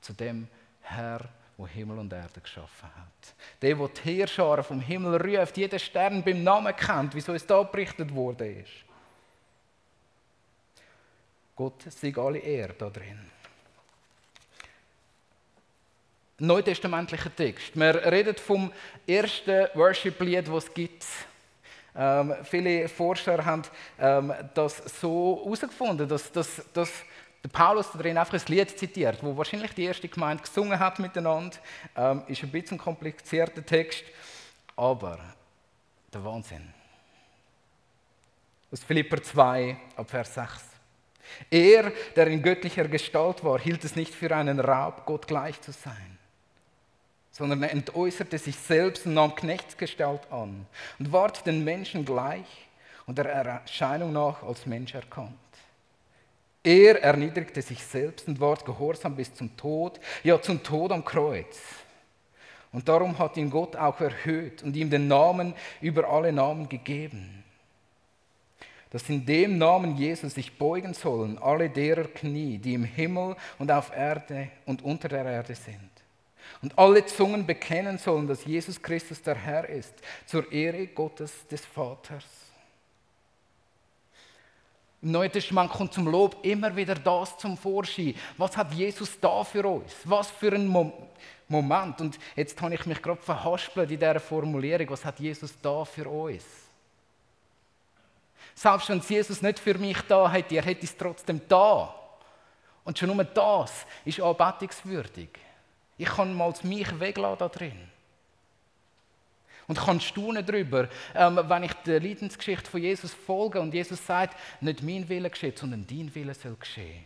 zu 0.00 0.12
dem 0.12 0.48
Herr, 0.80 1.28
der 1.58 1.66
Himmel 1.68 1.98
und 1.98 2.12
Erde 2.12 2.40
geschaffen 2.40 2.88
hat. 2.94 3.34
Der, 3.60 3.74
der 3.74 3.88
die 3.88 4.00
Heerscharen 4.02 4.64
vom 4.64 4.80
Himmel 4.80 5.20
ruft, 5.20 5.56
jeden 5.56 5.78
Stern 5.78 6.22
beim 6.22 6.42
Namen 6.42 6.74
kennt, 6.76 7.14
wie 7.14 7.20
so 7.20 7.32
es 7.32 7.46
da 7.46 7.62
berichtet 7.62 8.14
worden 8.14 8.62
ist. 8.62 8.84
Gott 11.54 11.82
sei 11.88 12.14
alle 12.16 12.38
Ehre 12.38 12.74
da 12.74 12.90
drin 12.90 13.30
neutestamentlichen 16.38 17.34
Text. 17.34 17.74
Wir 17.74 17.94
reden 18.12 18.36
vom 18.36 18.72
ersten 19.06 19.68
Worship-Lied, 19.74 20.48
das 20.48 20.64
es 20.64 20.74
gibt. 20.74 21.06
Ähm, 21.96 22.34
viele 22.44 22.88
Forscher 22.88 23.42
haben 23.42 23.62
ähm, 23.98 24.32
das 24.54 24.76
so 25.00 25.40
herausgefunden, 25.42 26.06
dass, 26.06 26.30
dass, 26.30 26.62
dass 26.74 26.90
der 27.42 27.48
Paulus 27.48 27.90
darin 27.92 28.18
einfach 28.18 28.34
ein 28.34 28.42
Lied 28.48 28.78
zitiert, 28.78 29.22
wo 29.22 29.34
wahrscheinlich 29.36 29.72
die 29.72 29.84
erste 29.84 30.08
Gemeinde 30.08 30.42
gesungen 30.42 30.78
hat 30.78 30.98
miteinander. 30.98 31.56
Ähm, 31.96 32.22
ist 32.26 32.42
ein 32.42 32.50
bisschen 32.50 32.76
komplizierter 32.76 33.64
Text, 33.64 34.04
aber 34.76 35.18
der 36.12 36.22
Wahnsinn. 36.22 36.74
Aus 38.70 38.84
Philipper 38.84 39.22
2, 39.22 39.76
ab 39.96 40.10
Vers 40.10 40.34
6. 40.34 40.50
Er, 41.50 41.92
der 42.14 42.26
in 42.26 42.42
göttlicher 42.42 42.86
Gestalt 42.88 43.42
war, 43.42 43.58
hielt 43.58 43.82
es 43.84 43.96
nicht 43.96 44.14
für 44.14 44.36
einen 44.36 44.60
Raub, 44.60 45.06
Gott 45.06 45.26
gleich 45.26 45.60
zu 45.62 45.72
sein 45.72 46.15
sondern 47.36 47.62
er 47.62 47.72
entäußerte 47.72 48.38
sich 48.38 48.56
selbst 48.56 49.04
und 49.04 49.12
nahm 49.12 49.34
Knechtsgestalt 49.34 50.22
an 50.32 50.64
und 50.98 51.12
ward 51.12 51.44
den 51.44 51.64
Menschen 51.64 52.02
gleich 52.02 52.46
und 53.04 53.18
der 53.18 53.26
Erscheinung 53.26 54.14
nach 54.14 54.42
als 54.42 54.64
Mensch 54.64 54.94
erkannt. 54.94 55.34
Er 56.64 57.02
erniedrigte 57.02 57.60
sich 57.60 57.84
selbst 57.84 58.26
und 58.26 58.40
ward 58.40 58.64
gehorsam 58.64 59.16
bis 59.16 59.34
zum 59.34 59.54
Tod, 59.54 60.00
ja 60.24 60.40
zum 60.40 60.62
Tod 60.62 60.90
am 60.92 61.04
Kreuz. 61.04 61.58
Und 62.72 62.88
darum 62.88 63.18
hat 63.18 63.36
ihn 63.36 63.50
Gott 63.50 63.76
auch 63.76 64.00
erhöht 64.00 64.62
und 64.62 64.74
ihm 64.74 64.88
den 64.88 65.06
Namen 65.06 65.52
über 65.82 66.08
alle 66.08 66.32
Namen 66.32 66.70
gegeben. 66.70 67.44
Dass 68.88 69.10
in 69.10 69.26
dem 69.26 69.58
Namen 69.58 69.98
Jesus 69.98 70.34
sich 70.34 70.56
beugen 70.56 70.94
sollen 70.94 71.36
alle 71.36 71.68
derer 71.68 72.04
Knie, 72.04 72.56
die 72.56 72.72
im 72.72 72.84
Himmel 72.84 73.36
und 73.58 73.70
auf 73.70 73.94
Erde 73.94 74.48
und 74.64 74.82
unter 74.82 75.08
der 75.08 75.26
Erde 75.26 75.54
sind 75.54 75.95
und 76.62 76.78
alle 76.78 77.04
Zungen 77.06 77.46
bekennen 77.46 77.98
sollen, 77.98 78.26
dass 78.26 78.44
Jesus 78.44 78.80
Christus 78.80 79.22
der 79.22 79.34
Herr 79.34 79.68
ist, 79.68 79.94
zur 80.26 80.50
Ehre 80.50 80.86
Gottes 80.86 81.46
des 81.48 81.64
Vaters. 81.64 82.24
Im 85.02 85.12
Neuen 85.12 85.30
Testament 85.30 85.70
kommt 85.70 85.92
zum 85.92 86.08
Lob 86.08 86.44
immer 86.44 86.74
wieder 86.74 86.94
das 86.94 87.36
zum 87.38 87.56
Vorschein. 87.56 88.14
Was 88.38 88.56
hat 88.56 88.72
Jesus 88.72 89.20
da 89.20 89.44
für 89.44 89.66
uns? 89.66 89.92
Was 90.04 90.30
für 90.30 90.52
ein 90.52 90.66
Moment. 90.66 92.00
Und 92.00 92.18
jetzt 92.34 92.60
habe 92.60 92.74
ich 92.74 92.86
mich 92.86 93.00
gerade 93.00 93.20
verhaspelt 93.20 93.90
in 93.90 94.00
dieser 94.00 94.18
Formulierung. 94.18 94.90
Was 94.90 95.04
hat 95.04 95.20
Jesus 95.20 95.54
da 95.62 95.84
für 95.84 96.08
uns? 96.08 96.44
Selbst 98.54 98.88
wenn 98.88 99.00
Jesus 99.00 99.42
nicht 99.42 99.58
für 99.58 99.74
mich 99.74 100.00
da 100.08 100.30
hätte, 100.32 100.56
er 100.56 100.64
hätte 100.64 100.86
es 100.86 100.96
trotzdem 100.96 101.42
da. 101.46 101.94
Und 102.84 102.98
schon 102.98 103.14
nur 103.14 103.22
das 103.22 103.86
ist 104.04 104.20
anbetungswürdig. 104.20 105.28
Ich 105.98 106.08
kann 106.08 106.34
mal 106.34 106.52
mich 106.62 107.00
weglassen 107.00 107.38
da 107.38 107.48
drin. 107.48 107.88
Und 109.66 109.78
kann 109.78 110.00
staunen 110.00 110.46
darüber, 110.46 110.88
ähm, 111.14 111.40
wenn 111.42 111.64
ich 111.64 111.72
der 111.72 112.00
Leidensgeschichte 112.00 112.70
von 112.70 112.80
Jesus 112.80 113.12
folge 113.12 113.60
und 113.60 113.74
Jesus 113.74 114.04
sagt, 114.06 114.36
nicht 114.60 114.82
mein 114.82 115.08
Wille 115.08 115.28
geschieht, 115.28 115.58
sondern 115.58 115.86
dein 115.86 116.14
Wille 116.14 116.34
soll 116.34 116.54
geschehen. 116.54 117.04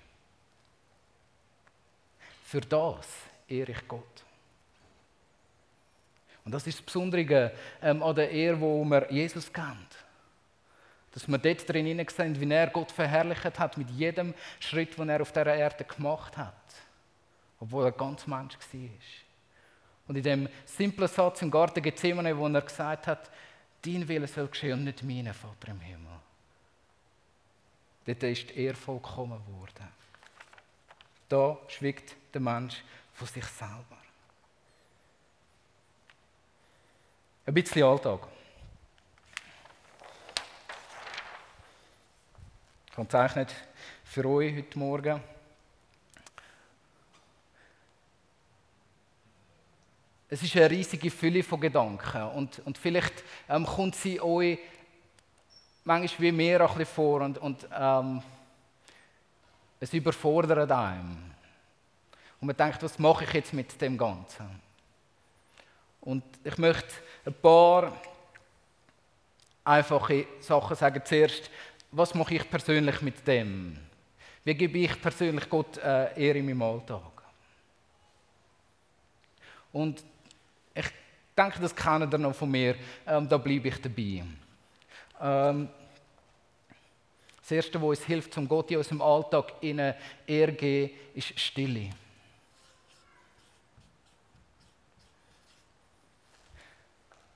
Für 2.44 2.60
das 2.60 3.06
ehre 3.48 3.72
ich 3.72 3.88
Gott. 3.88 4.24
Und 6.44 6.52
das 6.52 6.66
ist 6.66 6.78
das 6.78 6.84
Besondere 6.84 7.52
ähm, 7.82 8.02
an 8.02 8.14
der 8.14 8.30
Ehre, 8.30 8.60
wo 8.60 8.84
wir 8.84 9.10
Jesus 9.10 9.52
kennt. 9.52 9.96
Dass 11.12 11.28
wir 11.28 11.38
dort 11.38 11.68
drin 11.68 12.06
sehen, 12.08 12.40
wie 12.40 12.52
er 12.52 12.66
Gott 12.68 12.92
verherrlicht 12.92 13.58
hat 13.58 13.78
mit 13.78 13.88
jedem 13.90 14.34
Schritt, 14.58 14.98
den 14.98 15.08
er 15.08 15.22
auf 15.22 15.32
dieser 15.32 15.54
Erde 15.54 15.84
gemacht 15.84 16.36
hat. 16.36 16.54
Obwohl 17.60 17.84
er 17.84 17.92
ganz 17.92 18.26
Mensch 18.26 18.56
war. 18.56 18.90
Und 20.08 20.16
in 20.16 20.22
dem 20.22 20.48
simplen 20.64 21.06
Satz 21.06 21.42
im 21.42 21.50
Garten 21.50 21.82
Gethsemane, 21.82 22.36
wo 22.36 22.48
er 22.48 22.62
gesagt 22.62 23.06
hat, 23.06 23.30
dein 23.82 24.08
Wille 24.08 24.26
soll 24.26 24.48
geschehen 24.48 24.72
und 24.72 24.84
nicht 24.84 25.02
meine, 25.02 25.32
Vater 25.32 25.68
im 25.68 25.80
Himmel. 25.80 26.18
Dort 28.06 28.22
ist 28.24 28.50
er 28.50 28.74
vollkommen 28.74 29.40
geworden. 29.46 29.88
Da 31.28 31.58
schwiegt 31.68 32.16
der 32.34 32.40
Mensch 32.40 32.82
von 33.12 33.28
sich 33.28 33.44
selber. 33.44 33.98
Ein 37.46 37.54
bisschen 37.54 37.84
Alltag. 37.84 38.26
Ich 42.90 42.96
habe 42.96 43.04
gezeichnet 43.04 43.54
für 44.04 44.24
euch 44.26 44.56
heute 44.56 44.78
Morgen. 44.78 45.20
Es 50.32 50.44
ist 50.44 50.54
eine 50.54 50.70
riesige 50.70 51.10
Fülle 51.10 51.42
von 51.42 51.60
Gedanken 51.60 52.22
und, 52.22 52.60
und 52.64 52.78
vielleicht 52.78 53.24
ähm, 53.48 53.66
kommt 53.66 53.96
sie 53.96 54.20
euch 54.20 54.60
manchmal 55.82 56.28
wie 56.28 56.32
mir 56.32 56.60
ein 56.60 56.68
bisschen 56.68 56.86
vor 56.86 57.22
und, 57.22 57.36
und 57.38 57.66
ähm, 57.76 58.22
es 59.80 59.92
überfordert 59.92 60.70
einem. 60.70 61.16
Und 62.40 62.46
man 62.46 62.56
denkt, 62.56 62.80
was 62.80 62.96
mache 63.00 63.24
ich 63.24 63.32
jetzt 63.32 63.52
mit 63.52 63.80
dem 63.80 63.98
Ganzen? 63.98 64.48
Und 66.00 66.22
ich 66.44 66.56
möchte 66.58 66.94
ein 67.26 67.34
paar 67.34 68.00
einfache 69.64 70.26
Sachen 70.38 70.76
sagen. 70.76 71.02
Zuerst, 71.04 71.50
was 71.90 72.14
mache 72.14 72.36
ich 72.36 72.48
persönlich 72.48 73.02
mit 73.02 73.26
dem? 73.26 73.76
Wie 74.44 74.54
gebe 74.54 74.78
ich 74.78 75.02
persönlich 75.02 75.50
Gott 75.50 75.76
äh, 75.78 76.14
Ehre 76.14 76.38
in 76.38 76.46
meinem 76.46 76.62
Alltag? 76.62 77.02
Und 79.72 80.04
denke, 81.42 81.60
das 81.60 81.74
kennen 81.74 82.10
ihr 82.10 82.18
noch 82.18 82.34
von 82.34 82.50
mir. 82.50 82.76
Ähm, 83.06 83.28
da 83.28 83.38
bleibe 83.38 83.68
ich 83.68 83.80
dabei. 83.80 84.24
Ähm, 85.20 85.68
das 87.40 87.50
Erste, 87.50 87.80
was 87.80 87.98
uns 87.98 88.04
hilft, 88.04 88.36
um 88.36 88.46
Gott 88.46 88.70
in 88.70 88.78
unserem 88.78 89.02
Alltag 89.02 89.54
in 89.60 89.94
geben, 90.26 90.90
ist 91.14 91.38
Stille. 91.38 91.90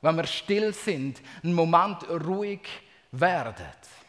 wenn 0.04 0.16
wir 0.16 0.26
still 0.26 0.74
sind, 0.74 1.22
einen 1.42 1.54
Moment 1.54 2.06
ruhig 2.10 2.60
werden. 3.10 3.64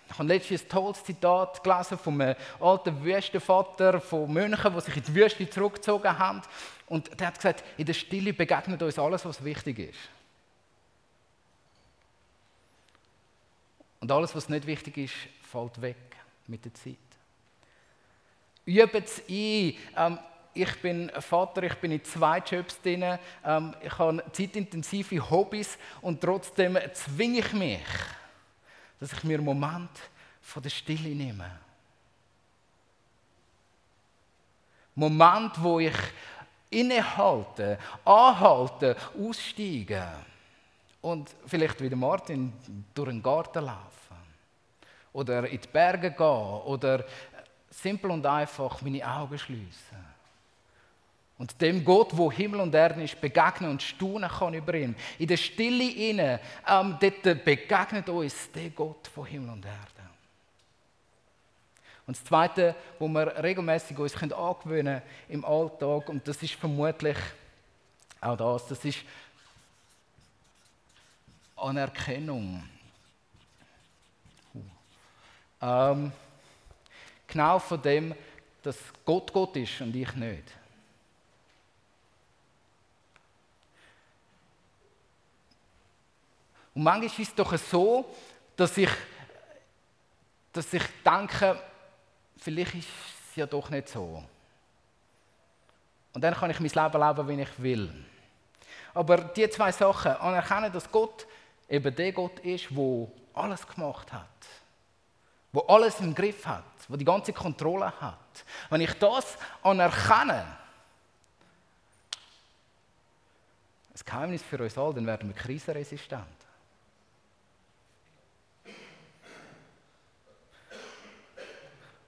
Ich 0.09 0.19
habe 0.19 0.27
letztens 0.27 0.63
ein 0.63 0.69
tolles 0.69 1.03
Zitat 1.03 1.63
gelesen 1.63 1.97
von 1.97 2.21
einem 2.21 2.35
alten 2.59 3.01
Wüstenvater 3.03 4.01
von 4.01 4.31
München, 4.31 4.73
die 4.73 4.81
sich 4.81 4.97
in 4.97 5.03
die 5.03 5.15
Wüste 5.15 5.49
zurückgezogen 5.49 6.19
haben. 6.19 6.41
Und 6.87 7.19
der 7.19 7.27
hat 7.27 7.35
gesagt, 7.35 7.63
in 7.77 7.85
der 7.85 7.93
Stille 7.93 8.33
begegnet 8.33 8.81
uns 8.81 8.99
alles, 8.99 9.25
was 9.25 9.43
wichtig 9.43 9.79
ist. 9.79 9.99
Und 13.99 14.11
alles, 14.11 14.35
was 14.35 14.49
nicht 14.49 14.67
wichtig 14.67 14.97
ist, 14.97 15.13
fällt 15.41 15.81
weg 15.81 15.97
mit 16.47 16.63
der 16.63 16.73
Zeit. 16.73 16.97
Übt 18.65 18.97
es 18.97 19.19
ein. 19.27 19.75
Ähm, 19.95 20.19
ich 20.53 20.81
bin 20.81 21.11
Vater, 21.19 21.63
ich 21.63 21.75
bin 21.75 21.91
in 21.91 22.03
zwei 22.03 22.39
Jobs 22.39 22.81
drin, 22.81 23.17
ähm, 23.43 23.75
ich 23.83 23.97
habe 23.97 24.23
zeitintensive 24.31 25.29
Hobbys 25.29 25.77
und 26.01 26.21
trotzdem 26.21 26.77
zwinge 26.93 27.39
ich 27.39 27.53
mich, 27.53 27.81
dass 28.99 29.11
ich 29.11 29.23
mir 29.23 29.37
einen 29.37 29.45
Moment 29.45 29.89
von 30.41 30.63
der 30.63 30.69
Stille 30.69 31.09
nehme. 31.09 31.59
Moment, 34.95 35.61
wo 35.61 35.79
ich 35.79 35.93
innehalte, 36.79 37.77
anhalte, 38.03 38.95
aussteige 39.17 40.07
und 41.01 41.29
vielleicht 41.45 41.81
wie 41.81 41.95
Martin 41.95 42.53
durch 42.93 43.09
den 43.09 43.21
Garten 43.21 43.65
laufen 43.65 44.17
oder 45.13 45.47
in 45.47 45.61
die 45.61 45.67
Berge 45.67 46.11
gehen 46.11 46.61
oder 46.65 47.05
simpel 47.69 48.11
und 48.11 48.25
einfach 48.25 48.81
meine 48.81 49.05
Augen 49.05 49.37
schließen. 49.37 50.05
Und 51.37 51.59
dem 51.61 51.83
Gott, 51.83 52.15
wo 52.15 52.31
Himmel 52.31 52.61
und 52.61 52.73
Erde 52.73 53.03
ist, 53.03 53.19
begegnen 53.19 53.71
und 53.71 53.81
staunen 53.81 54.29
kann 54.29 54.53
über 54.53 54.73
ihn. 54.73 54.95
In 55.19 55.27
der 55.27 55.37
Stille 55.37 55.91
inne, 55.91 56.39
ähm, 56.67 56.97
dort 56.99 57.43
begegnet 57.43 58.07
uns 58.07 58.51
der 58.53 58.69
Gott 58.69 59.07
von 59.13 59.25
Himmel 59.25 59.49
und 59.49 59.65
Erde. 59.65 59.94
Und 62.07 62.15
das 62.17 62.23
Zweite, 62.23 62.75
wo 62.99 63.07
wir 63.07 63.43
regelmäßig 63.43 63.97
uns 63.97 64.15
angewöhnen 64.15 65.01
können 65.01 65.01
im 65.29 65.45
Alltag, 65.45 66.09
und 66.09 66.27
das 66.27 66.41
ist 66.43 66.53
vermutlich 66.53 67.17
auch 68.21 68.37
das, 68.37 68.67
das 68.67 68.85
ist 68.85 68.99
Anerkennung. 71.55 72.67
Ähm, 75.61 76.11
genau 77.27 77.59
von 77.59 77.81
dem, 77.81 78.15
dass 78.61 78.77
Gott 79.03 79.31
Gott 79.31 79.55
ist 79.55 79.81
und 79.81 79.95
ich 79.95 80.13
nicht. 80.13 80.43
Und 86.73 86.83
manchmal 86.83 87.05
ist 87.05 87.19
es 87.19 87.35
doch 87.35 87.57
so, 87.57 88.13
dass 88.55 88.77
ich, 88.77 88.89
dass 90.51 90.73
ich 90.73 90.83
denke, 91.03 91.61
vielleicht 92.45 92.75
ist 92.75 92.87
es 92.87 93.35
ja 93.35 93.47
doch 93.47 93.69
nicht 93.71 93.89
so. 93.89 94.23
Und 96.13 96.21
dann 96.21 96.35
kann 96.35 96.51
ich 96.51 96.59
mein 96.59 96.69
Leben 96.69 97.07
leben, 97.07 97.27
wie 97.27 97.41
ich 97.41 97.61
will. 97.61 98.05
Aber 98.93 99.17
die 99.17 99.49
zwei 99.49 99.71
Sachen, 99.71 100.11
anerkennen, 100.11 100.71
dass 100.71 100.89
Gott 100.89 101.25
eben 101.67 101.93
der 101.93 102.11
Gott 102.13 102.39
ist, 102.39 102.67
der 102.69 103.07
alles 103.33 103.67
gemacht 103.67 104.13
hat, 104.13 104.29
wo 105.51 105.61
alles 105.61 105.99
im 105.99 106.13
Griff 106.13 106.45
hat, 106.45 106.63
wo 106.87 106.95
die 106.95 107.03
ganze 107.03 107.33
Kontrolle 107.33 107.91
hat. 107.99 108.45
Wenn 108.69 108.81
ich 108.81 108.93
das 108.93 109.37
anerkenne, 109.63 110.45
das 113.91 114.05
Geheimnis 114.05 114.43
für 114.43 114.61
uns 114.61 114.77
alle, 114.77 114.93
dann 114.93 115.07
werden 115.07 115.29
wir 115.29 115.35
krisenresistent. 115.35 116.44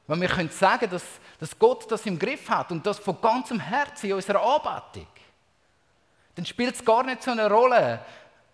Wenn 0.07 0.21
wir 0.21 0.29
können 0.29 0.49
sagen, 0.49 0.89
dass, 0.89 1.03
dass 1.37 1.57
Gott 1.59 1.91
das 1.91 2.05
im 2.05 2.17
Griff 2.17 2.49
hat 2.49 2.71
und 2.71 2.85
das 2.85 2.97
von 2.97 3.19
ganzem 3.19 3.59
Herzen 3.59 4.07
in 4.07 4.13
unserer 4.13 4.41
Anbetung, 4.41 5.07
dann 6.35 6.45
spielt 6.45 6.75
es 6.75 6.85
gar 6.85 7.03
nicht 7.03 7.21
so 7.21 7.31
eine 7.31 7.49
Rolle, 7.49 7.99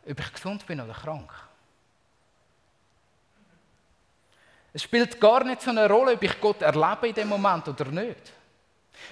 ob 0.09 0.19
ich 0.19 0.33
gesund 0.33 0.65
bin 0.65 0.81
oder 0.81 0.93
krank. 0.93 1.31
Es 4.73 4.81
spielt 4.81 5.21
gar 5.21 5.43
nicht 5.43 5.61
so 5.61 5.69
eine 5.69 5.87
Rolle, 5.87 6.13
ob 6.13 6.23
ich 6.23 6.41
Gott 6.41 6.63
erlebe 6.63 7.09
in 7.09 7.13
dem 7.13 7.27
Moment 7.27 7.67
oder 7.67 7.85
nicht. 7.85 8.33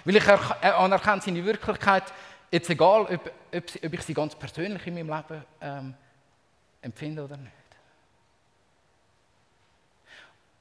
Weil 0.04 0.16
ich 0.16 0.28
anerkenne 0.28 1.22
seine 1.22 1.46
Wirklichkeit, 1.46 2.12
jetzt 2.50 2.70
egal, 2.70 3.02
ob, 3.02 3.12
ob, 3.12 3.86
ob 3.86 3.94
ich 3.94 4.02
sie 4.02 4.14
ganz 4.14 4.34
persönlich 4.34 4.86
in 4.88 4.96
meinem 4.96 5.16
Leben 5.16 5.46
ähm, 5.62 5.94
empfinde 6.82 7.24
oder 7.24 7.38
nicht. 7.38 7.61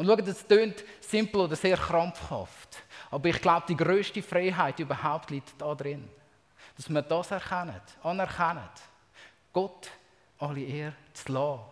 Und 0.01 0.07
schaut, 0.07 0.27
das 0.27 0.49
klingt 0.49 0.83
simpel 0.99 1.43
oder 1.43 1.55
sehr 1.57 1.77
krampfhaft. 1.77 2.83
Aber 3.11 3.29
ich 3.29 3.39
glaube, 3.39 3.67
die 3.69 3.77
größte 3.77 4.23
Freiheit 4.23 4.79
überhaupt 4.79 5.29
liegt 5.29 5.61
da 5.61 5.75
drin. 5.75 6.09
Dass 6.75 6.89
wir 6.89 7.03
das 7.03 7.31
erkennen, 7.31 7.79
anerkennen. 8.03 8.71
Gott 9.53 9.91
alle 10.39 10.63
Ehre 10.63 10.95
zu 11.13 11.31
lassen. 11.31 11.65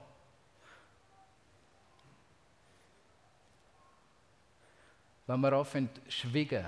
Wenn 5.26 5.40
wir 5.40 5.52
anfangen 5.54 5.88
schwiegen 6.10 6.66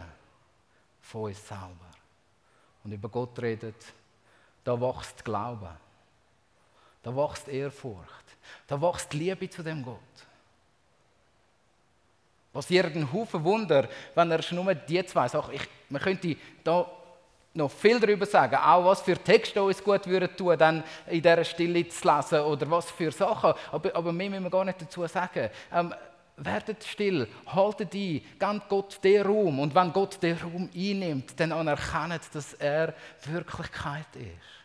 von 1.02 1.24
uns 1.24 1.46
selber 1.46 1.90
und 2.84 2.92
über 2.92 3.10
Gott 3.10 3.38
reden, 3.38 3.74
da 4.64 4.80
wächst 4.80 5.22
Glaube. 5.22 5.76
Da 7.02 7.14
wächst 7.14 7.48
Ehrfurcht. 7.48 8.24
Da 8.66 8.80
wächst 8.80 9.12
Liebe 9.12 9.50
zu 9.50 9.62
dem 9.62 9.82
Gott. 9.82 10.29
Passiert 12.52 12.94
ein 12.96 13.12
Haufen 13.12 13.44
Wunder, 13.44 13.88
wenn 14.14 14.30
er 14.30 14.40
nur 14.52 14.74
die 14.74 15.04
zwei 15.06 15.28
Sachen. 15.28 15.54
Ich, 15.54 15.62
man 15.88 16.02
könnte 16.02 16.36
da 16.64 16.90
noch 17.54 17.70
viel 17.70 17.98
darüber 17.98 18.26
sagen, 18.26 18.56
auch 18.56 18.84
was 18.84 19.02
für 19.02 19.16
Texte 19.16 19.62
uns 19.62 19.82
gut 19.82 20.06
würden 20.06 20.36
tun, 20.36 20.56
dann 20.56 20.84
in 21.06 21.22
dieser 21.22 21.44
Stille 21.44 21.88
zu 21.88 22.08
lesen 22.08 22.40
oder 22.40 22.70
was 22.70 22.90
für 22.90 23.10
Sachen. 23.10 23.54
Aber, 23.72 23.94
aber 23.94 24.12
mehr 24.12 24.30
müssen 24.30 24.44
wir 24.44 24.50
gar 24.50 24.64
nicht 24.64 24.80
dazu 24.80 25.06
sagen. 25.06 25.50
Ähm, 25.72 25.94
werdet 26.36 26.84
still, 26.84 27.28
haltet 27.46 27.94
ein, 27.94 28.22
gebt 28.38 28.68
Gott 28.68 28.98
den 29.02 29.26
Raum. 29.26 29.60
Und 29.60 29.74
wenn 29.74 29.92
Gott 29.92 30.22
den 30.22 30.36
Raum 30.36 30.70
einnimmt, 30.74 31.38
dann 31.38 31.52
anerkennt, 31.52 32.22
dass 32.32 32.54
er 32.54 32.94
Wirklichkeit 33.26 34.06
ist. 34.14 34.59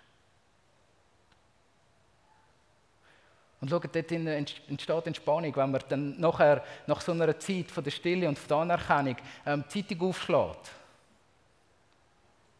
Und 3.65 3.69
schaut, 3.71 3.95
dort 3.95 4.12
entsteht 4.12 5.08
Entspannung, 5.08 5.56
wenn 5.56 5.71
man 5.71 5.82
dann 5.89 6.19
nachher, 6.19 6.63
nach 6.86 7.01
so 7.01 7.13
einer 7.13 7.39
Zeit 7.39 7.71
von 7.71 7.84
der 7.84 7.89
Stille 7.89 8.30
und 8.30 8.38
von 8.38 8.47
der 8.47 8.58
Anerkennung 8.58 9.15
ähm, 9.43 9.63
die 9.73 9.88
Zeitung 9.88 10.10
aufschlägt. 10.10 10.69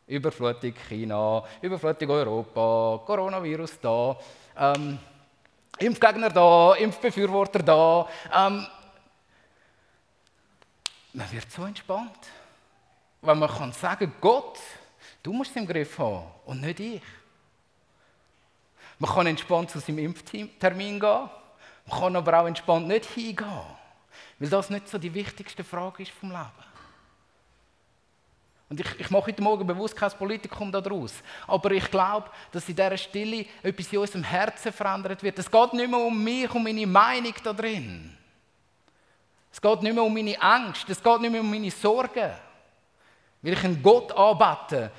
Überflutung 0.08 0.74
China, 0.90 1.44
Überflutung 1.62 2.10
Europa, 2.10 3.04
Coronavirus 3.06 3.80
da, 3.82 4.18
ähm, 4.58 4.98
Impfgegner 5.78 6.30
da, 6.30 6.74
Impfbefürworter 6.74 7.60
da. 7.60 8.08
Ähm, 8.34 8.66
man 11.14 11.32
wird 11.32 11.52
so 11.52 11.66
entspannt, 11.66 12.18
weil 13.22 13.36
man 13.36 13.50
kann 13.50 13.72
sagen, 13.74 14.12
Gott, 14.20 14.58
du 15.22 15.34
musst 15.34 15.52
es 15.52 15.58
im 15.58 15.68
Griff 15.68 16.00
haben 16.00 16.26
und 16.48 16.62
nicht 16.62 16.80
ich. 16.80 17.02
Man 19.00 19.12
kann 19.12 19.28
entspannt 19.28 19.72
zu 19.72 19.80
seinem 19.80 20.00
Impftermin 20.00 21.00
gehen, 21.00 21.30
man 21.88 22.00
kann 22.00 22.16
aber 22.16 22.40
auch 22.40 22.48
entspannt 22.48 22.88
nicht 22.88 23.06
hingehen, 23.06 23.62
weil 24.40 24.50
das 24.50 24.70
nicht 24.70 24.88
so 24.88 24.98
die 24.98 25.14
wichtigste 25.14 25.64
Frage 25.64 26.04
ist 26.04 26.12
vom 26.12 26.32
Leben. 26.32 26.76
Und 28.68 28.80
ich, 28.80 29.00
ich 29.00 29.10
mache 29.12 29.28
heute 29.28 29.42
Morgen 29.44 29.68
bewusst 29.68 29.96
kein 29.96 30.12
Politikum 30.12 30.72
daraus. 30.72 31.14
Aber 31.46 31.72
ich 31.72 31.90
glaube, 31.92 32.30
dass 32.52 32.68
in 32.68 32.76
dieser 32.76 32.98
Stille 32.98 33.46
etwas 33.62 33.94
in 33.94 34.00
unserem 34.00 34.24
Herzen 34.24 34.74
verändert 34.74 35.22
wird. 35.22 35.38
Es 35.38 35.50
geht 35.50 35.74
nicht 35.74 35.90
mehr 35.90 36.00
um 36.00 36.24
mich, 36.24 36.54
um 36.54 36.64
meine 36.64 36.88
Meinung 36.88 37.34
da 37.44 37.54
drin. 37.54 38.18
Es 39.52 39.62
geht 39.62 39.84
nicht 39.84 39.94
mehr 39.94 40.04
um 40.04 40.14
meine 40.14 40.42
Angst. 40.42 40.90
Es 40.90 41.02
geht 41.02 41.22
nicht 41.22 41.32
mehr 41.32 41.42
um 41.42 41.50
meine 41.50 41.70
Sorgen. 41.70 42.32
Weil 43.42 43.54
ich 43.54 43.64
einen 43.64 43.82
Gott 43.84 44.12
anbete, 44.12 44.92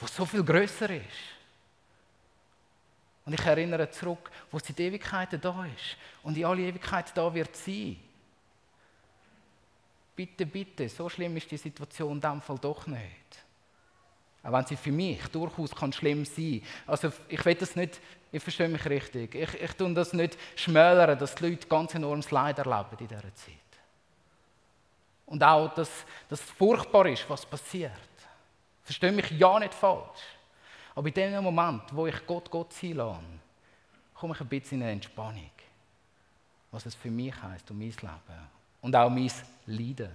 der 0.00 0.08
so 0.08 0.26
viel 0.26 0.42
größer 0.42 0.90
ist. 0.90 1.37
Und 3.28 3.34
ich 3.34 3.44
erinnere 3.44 3.90
zurück, 3.90 4.30
wo 4.50 4.58
sie 4.58 4.72
die 4.72 4.84
Ewigkeit 4.84 5.28
da 5.44 5.66
ist. 5.66 5.98
Und 6.22 6.36
in 6.36 6.46
alle 6.46 6.62
Ewigkeit 6.62 7.12
da 7.14 7.32
wird 7.32 7.54
sein 7.54 7.98
bitte, 10.18 10.46
bitte, 10.46 10.88
so 10.88 11.08
schlimm 11.08 11.36
ist 11.36 11.48
die 11.48 11.56
Situation 11.56 12.14
in 12.14 12.20
diesem 12.20 12.40
Fall 12.40 12.58
doch 12.58 12.88
nicht. 12.88 13.44
Auch 14.42 14.52
wenn 14.52 14.66
sie 14.66 14.76
für 14.76 14.90
mich 14.90 15.24
durchaus 15.28 15.72
kann 15.72 15.92
schlimm 15.92 16.24
sein 16.24 16.60
kann. 16.60 16.92
Also 16.92 17.12
ich 17.28 17.44
will 17.44 17.54
das 17.54 17.76
nicht, 17.76 18.00
ich 18.32 18.42
verstehe 18.42 18.68
mich 18.68 18.84
richtig, 18.84 19.32
ich, 19.36 19.54
ich 19.62 19.72
tue 19.74 19.94
das 19.94 20.12
nicht 20.12 20.36
schmälern, 20.56 21.16
dass 21.16 21.36
die 21.36 21.50
Leute 21.50 21.68
ganz 21.68 21.94
enormes 21.94 22.32
Leid 22.32 22.58
erleben 22.58 22.96
in 22.98 23.06
dieser 23.06 23.34
Zeit. 23.34 23.54
Und 25.26 25.40
auch, 25.44 25.72
dass 25.72 25.90
das 26.28 26.40
furchtbar 26.40 27.06
ist, 27.06 27.30
was 27.30 27.46
passiert. 27.46 27.92
Verstehe 28.82 29.12
mich 29.12 29.30
ja 29.30 29.56
nicht 29.60 29.74
falsch. 29.74 30.18
Aber 30.98 31.06
in 31.06 31.14
dem 31.14 31.44
Moment, 31.44 31.82
wo 31.92 32.08
ich 32.08 32.26
Gott 32.26 32.50
Gott 32.50 32.72
sein 32.72 32.94
lasse, 32.94 33.20
komme 34.14 34.34
ich 34.34 34.40
ein 34.40 34.48
bisschen 34.48 34.78
in 34.78 34.82
eine 34.82 34.92
Entspannung. 34.94 35.48
Was 36.72 36.86
es 36.86 36.96
für 36.96 37.08
mich 37.08 37.40
heißt 37.40 37.70
und 37.70 37.78
mein 37.78 37.90
Leben 37.90 38.48
und 38.82 38.96
auch 38.96 39.08
mein 39.08 39.30
Leiden. 39.66 40.10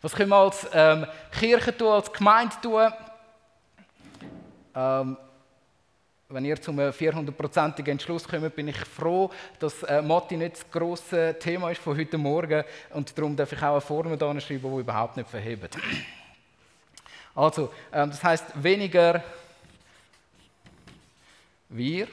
Was 0.00 0.14
können 0.14 0.30
wir 0.30 0.36
als 0.36 0.66
ähm, 0.72 1.06
Kirche 1.32 1.76
tun, 1.76 1.88
als 1.88 2.10
Gemeinde 2.10 2.56
tun? 2.62 2.90
Ähm, 4.74 5.18
wenn 6.30 6.44
ihr 6.46 6.62
zum 6.62 6.78
400-prozentigen 6.78 7.90
Entschluss 7.90 8.26
kommt, 8.26 8.56
bin 8.56 8.68
ich 8.68 8.78
froh, 8.78 9.30
dass 9.58 9.82
äh, 9.82 10.00
Matti 10.00 10.38
nicht 10.38 10.54
das 10.54 10.70
grosse 10.70 11.36
Thema 11.38 11.70
ist 11.70 11.82
von 11.82 11.94
heute 11.94 12.16
Morgen 12.16 12.64
und 12.94 13.18
darum 13.18 13.36
darf 13.36 13.52
ich 13.52 13.62
auch 13.62 13.72
eine 13.72 13.80
Formel 13.82 14.18
schreiben, 14.40 14.74
die 14.74 14.80
überhaupt 14.80 15.18
nicht 15.18 15.28
verhebt. 15.28 15.76
Also, 17.34 17.72
ähm, 17.92 18.10
das 18.10 18.22
heißt 18.22 18.62
weniger 18.62 19.22
wir, 21.68 22.06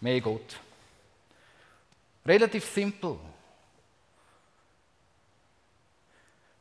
mehr 0.00 0.20
Gott. 0.20 0.60
Relativ 2.24 2.64
simpel. 2.64 3.18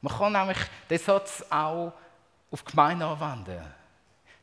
Man 0.02 0.18
kann 0.18 0.34
nämlich 0.34 0.58
den 0.90 1.00
Satz 1.00 1.44
auch 1.50 1.94
auf 2.52 2.66
Gemeinde 2.66 3.06
anwenden. 3.06 3.74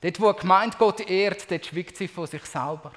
Dort, 0.00 0.20
wo 0.20 0.28
eine 0.28 0.38
Gemeinde 0.38 0.76
Gott 0.76 1.00
ehrt, 1.00 1.50
dort 1.50 1.66
schwiegt 1.66 1.96
sie 1.96 2.09
von 2.09 2.26
sich 2.26 2.44
selber. 2.44 2.92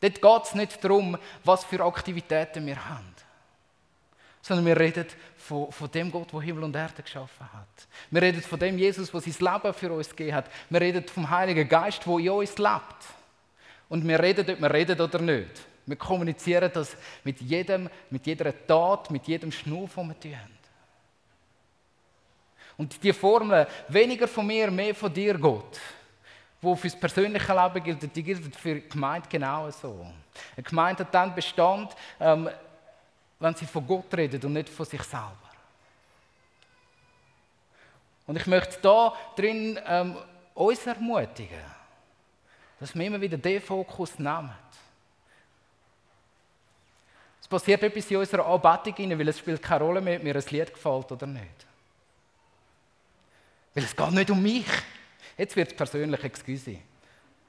Dort 0.00 0.22
geht 0.22 0.44
es 0.44 0.54
nicht 0.54 0.84
darum, 0.84 1.18
was 1.44 1.64
für 1.64 1.84
Aktivitäten 1.84 2.64
wir 2.66 2.88
haben, 2.88 3.14
sondern 4.40 4.66
wir 4.66 4.78
reden 4.78 5.06
von, 5.36 5.72
von 5.72 5.90
dem 5.90 6.10
Gott, 6.10 6.32
der 6.32 6.40
Himmel 6.40 6.64
und 6.64 6.76
Erde 6.76 7.02
geschaffen 7.02 7.52
hat. 7.52 7.88
Wir 8.10 8.22
reden 8.22 8.42
von 8.42 8.58
dem 8.58 8.78
Jesus, 8.78 9.10
der 9.10 9.20
sein 9.20 9.52
Leben 9.52 9.74
für 9.74 9.92
uns 9.92 10.10
gegeben 10.10 10.36
hat. 10.36 10.50
Wir 10.70 10.80
reden 10.80 11.04
vom 11.08 11.28
Heiligen 11.28 11.68
Geist, 11.68 12.06
der 12.06 12.18
in 12.18 12.30
uns 12.30 12.58
lebt. 12.58 13.06
Und 13.88 14.06
wir 14.06 14.20
reden, 14.20 14.48
ob 14.48 14.60
wir 14.60 14.72
reden 14.72 15.00
oder 15.00 15.18
nicht. 15.18 15.62
Wir 15.86 15.96
kommunizieren 15.96 16.70
das 16.72 16.96
mit, 17.24 17.40
jedem, 17.40 17.88
mit 18.10 18.26
jeder 18.26 18.52
Tat, 18.66 19.10
mit 19.10 19.26
jedem 19.26 19.50
Schnuf, 19.50 19.94
den 19.94 20.08
wir 20.08 20.20
tun. 20.20 20.58
Und 22.76 23.02
die 23.02 23.12
Formel, 23.12 23.66
weniger 23.88 24.28
von 24.28 24.46
mir, 24.46 24.70
mehr 24.70 24.94
von 24.94 25.12
dir, 25.12 25.36
Gott, 25.38 25.80
die 26.60 26.76
für 26.76 26.88
das 26.88 26.98
persönliche 26.98 27.52
Leben 27.52 27.84
gilt, 27.84 28.16
die 28.16 28.22
gilt 28.22 28.56
für 28.56 28.74
die 28.76 28.88
Gemeinde 28.88 29.28
genauso. 29.28 30.06
Eine 30.56 30.64
Gemeinde 30.64 31.04
hat 31.04 31.14
dann 31.14 31.34
Bestand, 31.34 31.94
ähm, 32.18 32.48
wenn 33.38 33.54
sie 33.54 33.66
von 33.66 33.86
Gott 33.86 34.12
redet 34.14 34.44
und 34.44 34.52
nicht 34.52 34.68
von 34.68 34.86
sich 34.86 35.02
selber. 35.02 35.36
Und 38.26 38.36
ich 38.36 38.46
möchte 38.46 38.78
da 38.82 39.14
drin 39.36 39.78
ähm, 39.86 40.16
uns 40.54 40.86
ermutigen, 40.86 41.62
dass 42.80 42.94
wir 42.94 43.06
immer 43.06 43.20
wieder 43.20 43.38
den 43.38 43.60
Fokus 43.60 44.18
nehmen. 44.18 44.52
Es 47.40 47.48
passiert 47.48 47.82
etwas 47.82 48.10
in 48.10 48.18
unserer 48.18 48.46
Anbetung, 48.46 49.18
weil 49.18 49.28
es 49.28 49.38
spielt 49.38 49.62
keine 49.62 49.84
Rolle 49.84 50.00
mehr, 50.00 50.18
ob 50.18 50.24
mir 50.24 50.36
ein 50.36 50.44
Lied 50.50 50.74
gefällt 50.74 51.10
oder 51.10 51.26
nicht. 51.26 51.66
Weil 53.74 53.84
es 53.84 53.96
geht 53.96 54.10
nicht 54.10 54.30
um 54.30 54.42
mich. 54.42 54.66
Jetzt 55.38 55.56
wird 55.56 55.68
es 55.70 55.76
persönlich, 55.76 56.22
excuse. 56.24 56.78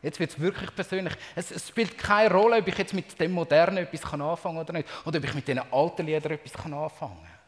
Jetzt 0.02 0.20
wird 0.20 0.30
es 0.30 0.40
wirklich 0.40 0.74
persönlich. 0.74 1.14
Es, 1.36 1.52
es, 1.52 1.68
spielt 1.68 1.98
keine 1.98 2.34
Rolle, 2.34 2.60
ob 2.60 2.68
ich 2.68 2.78
jetzt 2.78 2.94
mit 2.94 3.20
dem 3.20 3.32
Modernen 3.32 3.78
etwas 3.78 4.06
anfangen 4.06 4.38
kann 4.42 4.58
oder 4.58 4.74
nicht. 4.74 4.88
Oder 5.06 5.18
ob 5.18 5.26
ich 5.26 5.34
mit 5.34 5.48
den 5.48 5.60
alten 5.60 6.06
Liedern 6.06 6.34
etwas 6.34 6.56
anfangen 6.56 6.90
kann. 7.00 7.40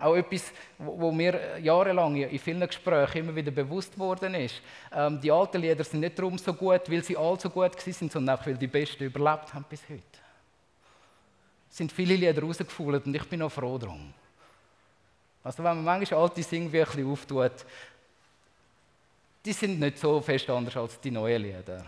Auch 0.00 0.14
etwas, 0.14 0.52
wo 0.78 1.10
mir 1.10 1.58
jahrelang 1.58 2.14
in 2.14 2.38
vielen 2.38 2.66
Gesprächen 2.66 3.18
immer 3.18 3.34
wieder 3.34 3.50
bewusst 3.50 3.98
worden 3.98 4.34
ist. 4.34 4.62
Ähm, 4.94 5.20
die 5.20 5.30
alten 5.30 5.60
Lieder 5.60 5.82
sind 5.82 6.00
nicht 6.00 6.16
darum 6.16 6.38
so 6.38 6.54
gut, 6.54 6.88
weil 6.88 7.02
sie 7.02 7.16
all 7.16 7.38
so 7.38 7.50
gut 7.50 7.78
sind, 7.80 8.12
sondern 8.12 8.38
auch, 8.38 8.46
weil 8.46 8.56
die 8.56 8.68
Besten 8.68 9.04
überlebt 9.04 9.52
haben 9.52 9.64
bis 9.68 9.82
heute. 9.88 10.02
Es 11.68 11.76
sind 11.76 11.90
viele 11.90 12.14
Lieder 12.14 12.40
rausgefallen 12.40 13.02
und 13.02 13.14
ich 13.14 13.28
bin 13.28 13.42
auch 13.42 13.50
froh 13.50 13.76
darum. 13.76 14.14
Also 15.42 15.64
wenn 15.64 15.82
man 15.82 15.84
manchmal 15.84 16.20
alte 16.22 16.42
Singbücher 16.44 17.04
auftut, 17.04 17.64
die 19.48 19.54
sind 19.54 19.80
nicht 19.80 19.96
so 19.96 20.20
fest 20.20 20.50
anders 20.50 20.76
als 20.76 21.00
die 21.00 21.10
neuen 21.10 21.40
Lieder. 21.40 21.82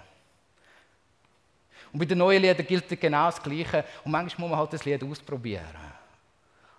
Und 1.92 1.98
bei 1.98 2.06
den 2.06 2.16
neuen 2.16 2.40
Liedern 2.40 2.66
gilt 2.66 2.88
genau 2.98 3.26
das 3.26 3.42
Gleiche. 3.42 3.84
Und 4.02 4.12
manchmal 4.12 4.48
muss 4.48 4.50
man 4.52 4.58
halt 4.60 4.72
das 4.72 4.84
Lied 4.86 5.04
ausprobieren. 5.04 5.66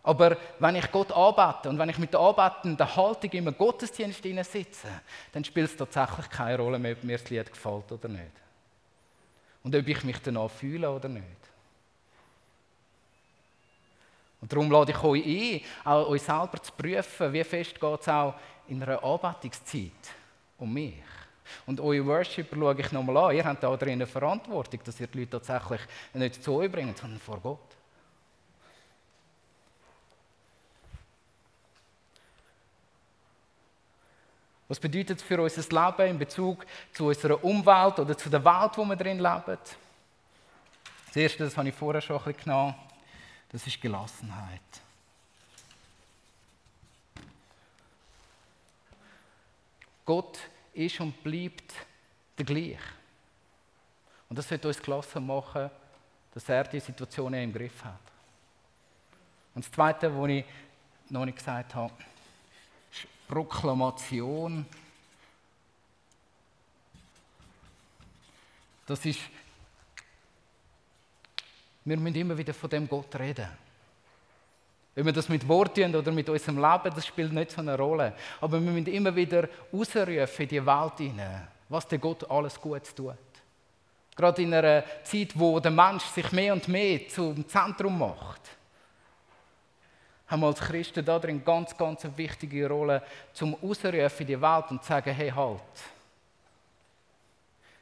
Aber 0.01 0.35
wenn 0.57 0.75
ich 0.77 0.91
Gott 0.91 1.11
arbeite 1.11 1.69
und 1.69 1.77
wenn 1.77 1.89
ich 1.89 1.99
mit 1.99 2.11
der 2.11 2.19
arbeitenden 2.19 2.95
Haltung 2.95 3.29
im 3.29 3.55
Gottesdienst 3.55 4.23
sitze, 4.23 4.87
dann 5.31 5.43
spielt 5.43 5.69
es 5.69 5.77
tatsächlich 5.77 6.27
keine 6.31 6.57
Rolle 6.57 6.79
mehr, 6.79 6.93
ob 6.93 7.03
mir 7.03 7.19
das 7.19 7.29
Lied 7.29 7.53
gefällt 7.53 7.91
oder 7.91 8.07
nicht. 8.07 8.31
Und 9.63 9.75
ob 9.75 9.87
ich 9.87 10.03
mich 10.03 10.17
danach 10.17 10.49
fühle 10.49 10.89
oder 10.89 11.09
nicht. 11.09 11.25
Und 14.41 14.51
darum 14.51 14.71
lade 14.71 14.93
ich 14.93 15.03
euch 15.03 15.23
ein, 15.23 15.61
auch 15.83 16.09
euch 16.09 16.23
selber 16.23 16.59
zu 16.59 16.71
prüfen, 16.71 17.33
wie 17.33 17.43
fest 17.43 17.79
geht 17.79 18.01
es 18.01 18.09
auch 18.09 18.33
in 18.67 18.81
einer 18.81 19.03
Anbetungszeit 19.03 20.20
um 20.61 20.73
mich. 20.73 20.93
Und 21.65 21.79
eure 21.79 22.05
Worshipper 22.05 22.55
schaue 22.55 22.79
ich 22.79 22.91
nochmal 22.91 23.17
an. 23.17 23.35
Ihr 23.35 23.43
habt 23.43 23.63
da 23.63 23.75
drin 23.75 23.93
eine 23.93 24.07
Verantwortung, 24.07 24.79
dass 24.85 24.99
ihr 24.99 25.07
die 25.07 25.19
Leute 25.19 25.31
tatsächlich 25.31 25.81
nicht 26.13 26.43
zu 26.43 26.53
euch 26.53 26.71
bringt, 26.71 26.97
sondern 26.97 27.19
vor 27.19 27.39
Gott. 27.39 27.59
Was 34.67 34.79
bedeutet 34.79 35.17
es 35.17 35.23
für 35.23 35.41
unser 35.41 35.61
Leben 35.61 36.11
in 36.11 36.17
Bezug 36.17 36.65
zu 36.93 37.07
unserer 37.07 37.43
Umwelt 37.43 37.99
oder 37.99 38.17
zu 38.17 38.29
der 38.29 38.45
Welt, 38.45 38.71
wo 38.77 38.85
wir 38.85 38.95
drin 38.95 39.19
leben? 39.19 39.57
Das 41.07 41.15
Erste, 41.15 41.43
das 41.43 41.57
habe 41.57 41.67
ich 41.67 41.75
vorher 41.75 41.99
schon 41.99 42.15
ein 42.15 42.23
bisschen 42.23 42.43
genommen, 42.45 42.75
das 43.49 43.67
ist 43.67 43.81
Gelassenheit. 43.81 44.61
Gott 50.05 50.39
ist 50.73 50.99
und 50.99 51.21
bleibt 51.23 51.73
der 52.37 52.45
gleich. 52.45 52.79
Und 54.29 54.37
das 54.37 54.49
wird 54.49 54.65
uns 54.65 54.81
gelassen 54.81 55.25
machen, 55.25 55.69
dass 56.33 56.47
er 56.47 56.63
die 56.63 56.79
Situation 56.79 57.33
im 57.33 57.51
Griff 57.51 57.83
hat. 57.83 57.99
Und 59.53 59.65
das 59.65 59.71
Zweite, 59.71 60.15
was 60.17 60.29
ich 60.29 60.45
noch 61.09 61.25
nicht 61.25 61.37
gesagt 61.37 61.75
habe, 61.75 61.93
ist 62.91 63.05
Proklamation. 63.27 64.65
Das 68.85 69.05
ist, 69.05 69.19
wir 71.83 71.97
müssen 71.97 72.15
immer 72.15 72.37
wieder 72.37 72.53
von 72.53 72.69
dem 72.69 72.87
Gott 72.87 73.13
reden. 73.15 73.49
Wenn 74.93 75.05
wir 75.05 75.13
das 75.13 75.29
mit 75.29 75.47
Worten 75.47 75.95
oder 75.95 76.11
mit 76.11 76.27
unserem 76.27 76.57
Leben, 76.57 76.93
das 76.95 77.05
spielt 77.05 77.31
nicht 77.31 77.51
so 77.51 77.61
eine 77.61 77.77
Rolle. 77.77 78.13
Aber 78.41 78.61
wir 78.61 78.71
müssen 78.71 78.87
immer 78.87 79.15
wieder 79.15 79.47
ausrufen 79.71 80.27
in 80.37 80.47
die 80.47 80.65
Welt 80.65 80.97
hinein, 80.97 81.47
was 81.69 81.87
der 81.87 81.97
Gott 81.97 82.29
alles 82.29 82.59
Gutes 82.59 82.93
tut. 82.93 83.15
Gerade 84.15 84.41
in 84.41 84.53
einer 84.53 84.83
Zeit, 85.03 85.31
wo 85.33 85.59
der 85.59 85.71
Mensch 85.71 86.03
sich 86.03 86.29
mehr 86.33 86.53
und 86.53 86.67
mehr 86.67 87.07
zum 87.07 87.47
Zentrum 87.47 87.97
macht, 87.97 88.41
haben 90.27 90.41
wir 90.41 90.47
als 90.47 90.59
Christen 90.59 91.03
da 91.03 91.19
drin 91.19 91.43
ganz, 91.43 91.75
ganz 91.77 92.05
wichtige 92.15 92.67
Rolle, 92.67 93.03
zum 93.33 93.55
Ausrufen 93.55 94.19
in 94.19 94.27
die 94.27 94.41
Welt 94.41 94.65
und 94.69 94.81
zu 94.81 94.87
sagen, 94.87 95.13
hey, 95.13 95.29
halt. 95.29 95.61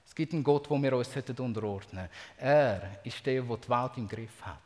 Es 0.05 0.15
gibt 0.15 0.33
einen 0.33 0.43
Gott, 0.43 0.69
wo 0.69 0.81
wir 0.81 0.95
uns 0.95 1.15
unterordnen 1.15 1.53
sollten. 1.53 2.09
Er 2.37 2.99
ist 3.03 3.25
der, 3.25 3.41
der 3.41 3.57
die 3.57 3.69
Welt 3.69 3.91
im 3.97 4.07
Griff 4.07 4.41
hat. 4.41 4.57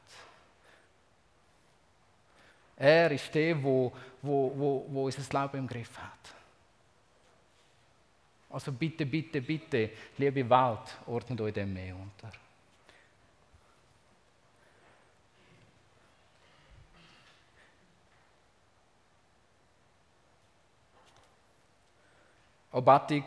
Er 2.83 3.09
ist 3.11 3.33
der, 3.33 3.55
der 3.55 3.63
wo, 3.63 3.93
wo, 4.21 4.85
wo 4.89 5.05
unser 5.05 5.41
Leben 5.41 5.59
im 5.59 5.67
Griff 5.67 5.97
hat. 5.97 6.35
Also 8.49 8.73
bitte, 8.73 9.05
bitte, 9.05 9.41
bitte, 9.41 9.89
liebe 10.17 10.49
Welt, 10.49 10.97
ordnet 11.07 11.39
euch 11.39 11.53
dem 11.53 11.73
mehr 11.73 11.95
unter. 11.95 12.29
Obatik 22.73 23.23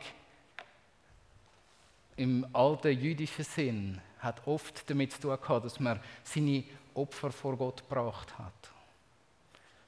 im 2.16 2.46
alten 2.52 3.00
jüdischen 3.00 3.44
Sinn 3.44 4.02
hat 4.18 4.46
oft 4.46 4.90
damit 4.90 5.14
zu 5.14 5.20
tun 5.22 5.40
gehabt, 5.40 5.64
dass 5.64 5.80
man 5.80 5.98
seine 6.24 6.62
Opfer 6.92 7.32
vor 7.32 7.56
Gott 7.56 7.88
gebracht 7.88 8.38
hat. 8.38 8.75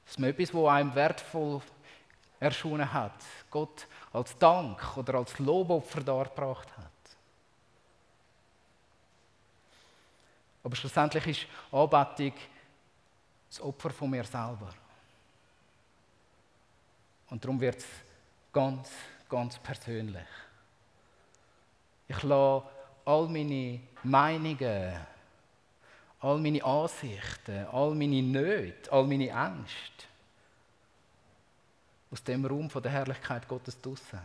Dass 0.09 0.17
man 0.17 0.31
etwas, 0.31 0.51
was 0.55 0.71
einem 0.71 0.95
wertvoll 0.95 1.61
erschienen 2.39 2.91
hat, 2.91 3.13
Gott 3.51 3.85
als 4.11 4.35
Dank 4.39 4.97
oder 4.97 5.19
als 5.19 5.37
Lobopfer 5.37 6.01
dargebracht 6.01 6.67
hat. 6.75 6.85
Aber 10.63 10.75
schlussendlich 10.75 11.27
ist 11.27 11.47
Anbetung 11.71 12.33
das 13.49 13.61
Opfer 13.61 13.91
von 13.91 14.09
mir 14.09 14.23
selber. 14.23 14.73
Und 17.29 17.43
darum 17.43 17.61
wird 17.61 17.77
es 17.77 17.85
ganz, 18.51 18.89
ganz 19.29 19.59
persönlich. 19.59 20.27
Ich 22.07 22.23
lasse 22.23 22.65
all 23.05 23.27
meine 23.27 23.79
Meinungen, 24.01 25.05
all 26.21 26.37
meine 26.37 26.63
Ansichten, 26.63 27.65
all 27.67 27.95
meine 27.95 28.21
Nöte, 28.21 28.91
all 28.91 29.05
meine 29.05 29.29
Ängste 29.29 30.05
aus 32.11 32.23
dem 32.23 32.45
Raum 32.45 32.69
von 32.69 32.83
der 32.83 32.91
Herrlichkeit 32.91 33.47
Gottes 33.47 33.79
draussen. 33.79 34.19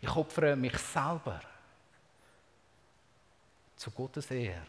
Ich 0.00 0.14
opfere 0.14 0.56
mich 0.56 0.76
selber 0.78 1.40
zu 3.76 3.90
Gottes 3.90 4.30
Ehre. 4.30 4.66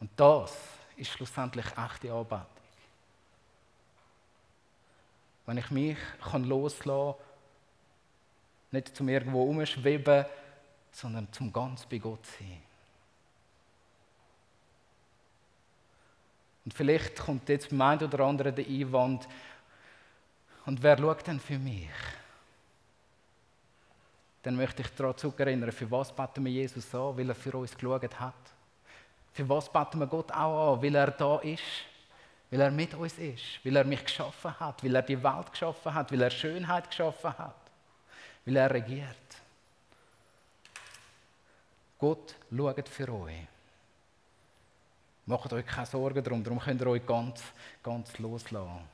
Und 0.00 0.10
das 0.16 0.56
ist 0.96 1.10
schlussendlich 1.10 1.66
echte 1.66 2.12
Anbetung. 2.12 2.46
Wenn 5.46 5.58
ich 5.58 5.70
mich 5.70 5.98
loslassen 6.32 7.14
kann, 7.14 7.14
nicht 8.72 8.96
zum 8.96 9.08
irgendwo 9.08 9.44
umschweben, 9.44 10.26
sondern 10.96 11.30
zum 11.30 11.52
ganz 11.52 11.84
bei 11.84 11.98
Gott 11.98 12.24
sein. 12.24 12.62
Und 16.64 16.72
vielleicht 16.72 17.18
kommt 17.18 17.48
jetzt 17.50 17.68
beim 17.68 17.82
einen 17.82 18.02
oder 18.04 18.20
anderen 18.20 18.54
der 18.54 18.66
Einwand, 18.66 19.28
und 20.64 20.82
wer 20.82 20.98
schaut 20.98 21.24
denn 21.26 21.38
für 21.38 21.58
mich? 21.58 21.90
Dann 24.42 24.56
möchte 24.56 24.82
ich 24.82 24.88
daran 24.94 25.16
zurückerinnern, 25.16 25.70
für 25.70 25.88
was 25.90 26.12
beten 26.12 26.44
wir 26.44 26.50
Jesus 26.50 26.92
an, 26.94 27.16
weil 27.16 27.28
er 27.28 27.36
für 27.36 27.56
uns 27.56 27.76
geschaut 27.76 28.18
hat. 28.18 28.34
Für 29.32 29.48
was 29.48 29.70
beten 29.70 30.00
wir 30.00 30.06
Gott 30.06 30.32
auch 30.32 30.74
an, 30.74 30.82
weil 30.82 30.94
er 30.94 31.10
da 31.10 31.38
ist, 31.40 31.62
weil 32.50 32.60
er 32.62 32.70
mit 32.70 32.94
uns 32.94 33.18
ist, 33.18 33.64
weil 33.64 33.76
er 33.76 33.84
mich 33.84 34.02
geschaffen 34.02 34.58
hat, 34.58 34.82
weil 34.82 34.96
er 34.96 35.02
die 35.02 35.22
Welt 35.22 35.52
geschaffen 35.52 35.94
hat, 35.94 36.10
weil 36.10 36.22
er 36.22 36.30
Schönheit 36.30 36.88
geschaffen 36.88 37.38
hat, 37.38 37.70
weil 38.44 38.56
er 38.56 38.70
regiert. 38.70 39.25
Gott 41.98 42.34
schaut 42.54 42.88
für 42.88 43.12
euch. 43.12 43.46
Macht 45.26 45.52
euch 45.52 45.66
keine 45.66 45.86
Sorgen 45.86 46.22
darum, 46.22 46.44
darum 46.44 46.60
könnt 46.60 46.80
ihr 46.80 46.86
euch 46.86 47.04
ganz, 47.04 47.42
ganz 47.82 48.18
loslassen. 48.18 48.84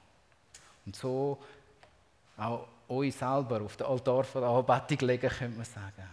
Und 0.87 0.97
so 0.97 1.39
auch 2.37 2.67
euch 2.89 3.15
selber 3.15 3.61
auf 3.61 3.77
den 3.77 3.87
Altar 3.87 4.25
von 4.25 4.43
der 4.43 4.51
Anbetung 4.51 5.07
legen, 5.09 5.29
könnte 5.29 5.57
man 5.57 5.67
sagen. 5.67 6.09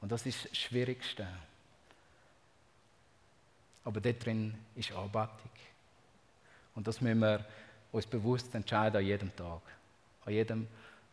Und 0.00 0.12
das 0.12 0.24
ist 0.26 0.44
das 0.44 0.56
Schwierigste. 0.56 1.26
Aber 3.84 4.00
dort 4.00 4.24
drin 4.24 4.54
ist 4.74 4.92
Anbetung. 4.92 5.50
Und 6.74 6.86
das 6.86 7.00
müssen 7.00 7.20
wir 7.20 7.44
uns 7.92 8.06
bewusst 8.06 8.54
entscheiden 8.54 8.98
an 8.98 9.04
jedem 9.04 9.34
Tag. 9.36 9.62
An 10.24 10.32
jedem 10.32 10.66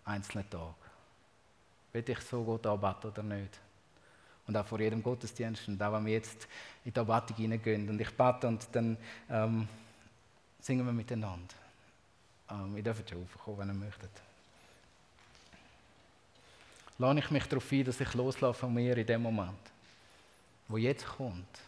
einzelnen 0.06 0.50
Tag. 0.50 0.76
Will 1.94 2.04
ich 2.08 2.20
so 2.22 2.44
Gott 2.44 2.66
anbeten 2.66 3.12
oder 3.12 3.24
nicht? 3.24 3.60
Und 4.52 4.58
auch 4.58 4.66
vor 4.66 4.82
jedem 4.82 5.02
Gottesdienst 5.02 5.70
und 5.70 5.82
auch 5.82 5.94
wenn 5.94 6.06
wir 6.06 6.12
jetzt 6.12 6.46
in 6.84 6.92
die 6.92 7.00
Anbetung 7.00 7.38
hineingehen 7.38 7.90
und 7.90 8.02
ich 8.02 8.10
bete 8.10 8.50
und 8.50 8.68
dann 8.74 8.98
ähm, 9.30 9.66
singen 10.60 10.86
wir 10.86 10.92
miteinander. 10.92 11.56
Ähm, 12.50 12.76
ihr 12.76 12.84
dürft 12.84 13.10
schon 13.10 13.24
aufkommen, 13.24 13.60
wenn 13.60 13.70
ihr 13.70 13.86
möchtet. 13.86 14.10
Lade 16.98 17.20
ich 17.20 17.32
mich 17.32 17.46
darauf 17.46 17.72
ein, 17.72 17.86
dass 17.86 18.02
ich 18.02 18.14
loslasse 18.14 18.60
von 18.60 18.74
mir 18.74 18.98
in 18.98 19.08
dem 19.08 19.22
Moment, 19.22 19.72
wo 20.68 20.76
jetzt 20.76 21.08
kommt. 21.08 21.62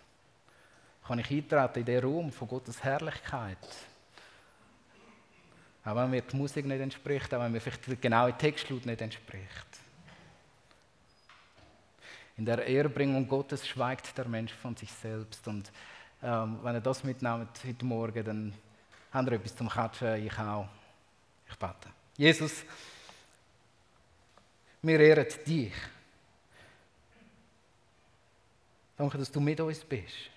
Kann 1.08 1.20
ich 1.20 1.32
eintreten 1.32 1.80
in 1.80 1.86
den 1.86 2.04
Raum 2.04 2.32
von 2.34 2.50
Gottes 2.50 2.84
Herrlichkeit. 2.84 3.66
Auch 5.86 5.96
wenn 5.96 6.10
mir 6.10 6.22
die 6.22 6.36
Musik 6.36 6.66
nicht 6.66 6.82
entspricht, 6.82 7.34
auch 7.34 7.40
wenn 7.40 7.54
mir 7.54 7.62
vielleicht 7.62 7.88
der 7.88 7.96
genaue 7.96 8.38
Textlaut 8.38 8.86
nicht 8.86 9.00
entspricht. 9.00 9.83
In 12.38 12.46
der 12.46 12.66
Ehrbringung 12.66 13.28
Gottes 13.28 13.68
schweigt 13.68 14.18
der 14.18 14.28
Mensch 14.28 14.54
von 14.54 14.76
sich 14.76 14.92
selbst. 14.92 15.48
Und 15.48 15.72
ähm, 16.22 16.60
wenn 16.64 16.76
ihr 16.76 16.82
das 16.82 17.04
mitnehmt 17.04 17.50
heute 17.66 17.86
Morgen, 17.86 18.24
dann 18.24 18.54
habt 19.12 19.28
ihr 19.28 19.34
etwas 19.34 19.56
zum 19.56 19.70
Katschen, 19.70 20.26
ich 20.26 20.38
auch. 20.40 20.68
Ich 21.50 21.56
bete. 21.56 21.90
Jesus, 22.18 22.64
wir 24.82 25.00
ehren 25.00 25.28
dich. 25.46 25.74
Danke, 28.98 29.18
dass 29.18 29.32
du 29.32 29.40
mit 29.40 29.60
uns 29.60 29.84
bist. 29.84 30.30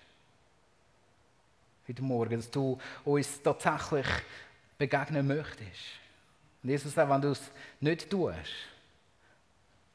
Heute 1.87 2.01
Morgen, 2.03 2.37
dass 2.37 2.51
du 2.51 2.77
uns 3.05 3.41
tatsächlich 3.41 4.07
begegnen 4.77 5.25
möchtest. 5.25 5.99
Und 6.61 6.69
Jesus, 6.69 6.97
auch 6.97 7.09
wenn 7.09 7.21
du 7.21 7.29
es 7.29 7.51
nicht 7.79 8.09
tust, 8.09 8.35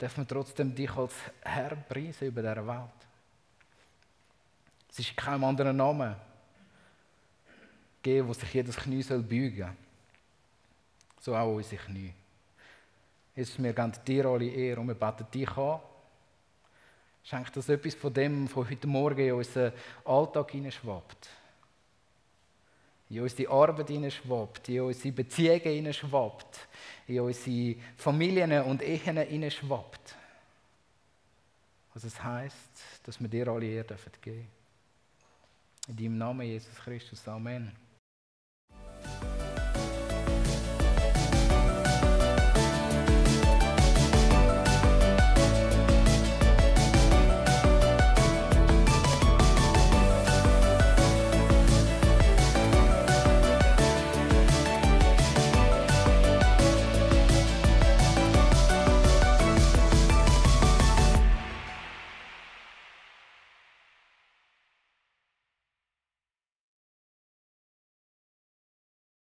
dürfen 0.02 0.24
wir 0.24 0.28
trotzdem 0.28 0.74
dich 0.74 0.90
als 0.96 1.14
Herr 1.42 1.76
preisen 1.76 2.26
über 2.26 2.42
dieser 2.42 2.66
Welt. 2.66 2.90
Es 4.90 4.98
ist 4.98 5.16
kein 5.16 5.44
anderer 5.44 5.72
Name 5.72 6.16
geben, 8.02 8.26
wo 8.26 8.32
sich 8.32 8.52
jedes 8.52 8.76
Knie 8.76 9.02
soll 9.02 9.22
beugen 9.22 9.58
soll. 9.58 9.76
So 11.20 11.36
auch 11.36 11.54
unsere 11.54 11.80
Knie. 11.84 12.12
Jesus, 13.36 13.62
wir 13.62 13.72
geben 13.72 13.92
dir 14.04 14.26
alle 14.26 14.48
Ehre 14.48 14.80
und 14.80 14.88
wir 14.88 14.96
beten 14.96 15.24
dich 15.32 15.56
an. 15.56 15.78
Schenk 17.22 17.52
dass 17.52 17.68
etwas 17.68 17.94
von 17.94 18.12
dem 18.12 18.48
von 18.48 18.68
heute 18.68 18.88
Morgen 18.88 19.20
in 19.20 19.34
unseren 19.34 19.72
Alltag 20.04 20.50
hineinschwappt. 20.50 21.28
In 23.12 23.20
unsere 23.20 23.50
Arbeit 23.50 23.88
hineinschwappt, 23.88 24.68
in 24.70 24.80
unsere 24.80 25.12
Beziehungen 25.12 25.60
hineinschwappt, 25.60 26.66
in 27.06 27.20
unsere 27.20 27.76
Familien 27.96 28.62
und 28.62 28.82
Ehen 28.82 29.18
hineinschwappt. 29.18 30.16
Was 31.92 32.04
es 32.04 32.22
heisst, 32.22 32.82
dass 33.04 33.20
wir 33.20 33.28
dir 33.28 33.48
alle 33.48 33.66
Ehre 33.66 33.84
geben 33.84 34.16
dürfen. 34.24 34.46
In 35.88 35.96
deinem 35.96 36.18
Namen, 36.18 36.46
Jesus 36.46 36.74
Christus. 36.76 37.26
Amen. 37.28 37.81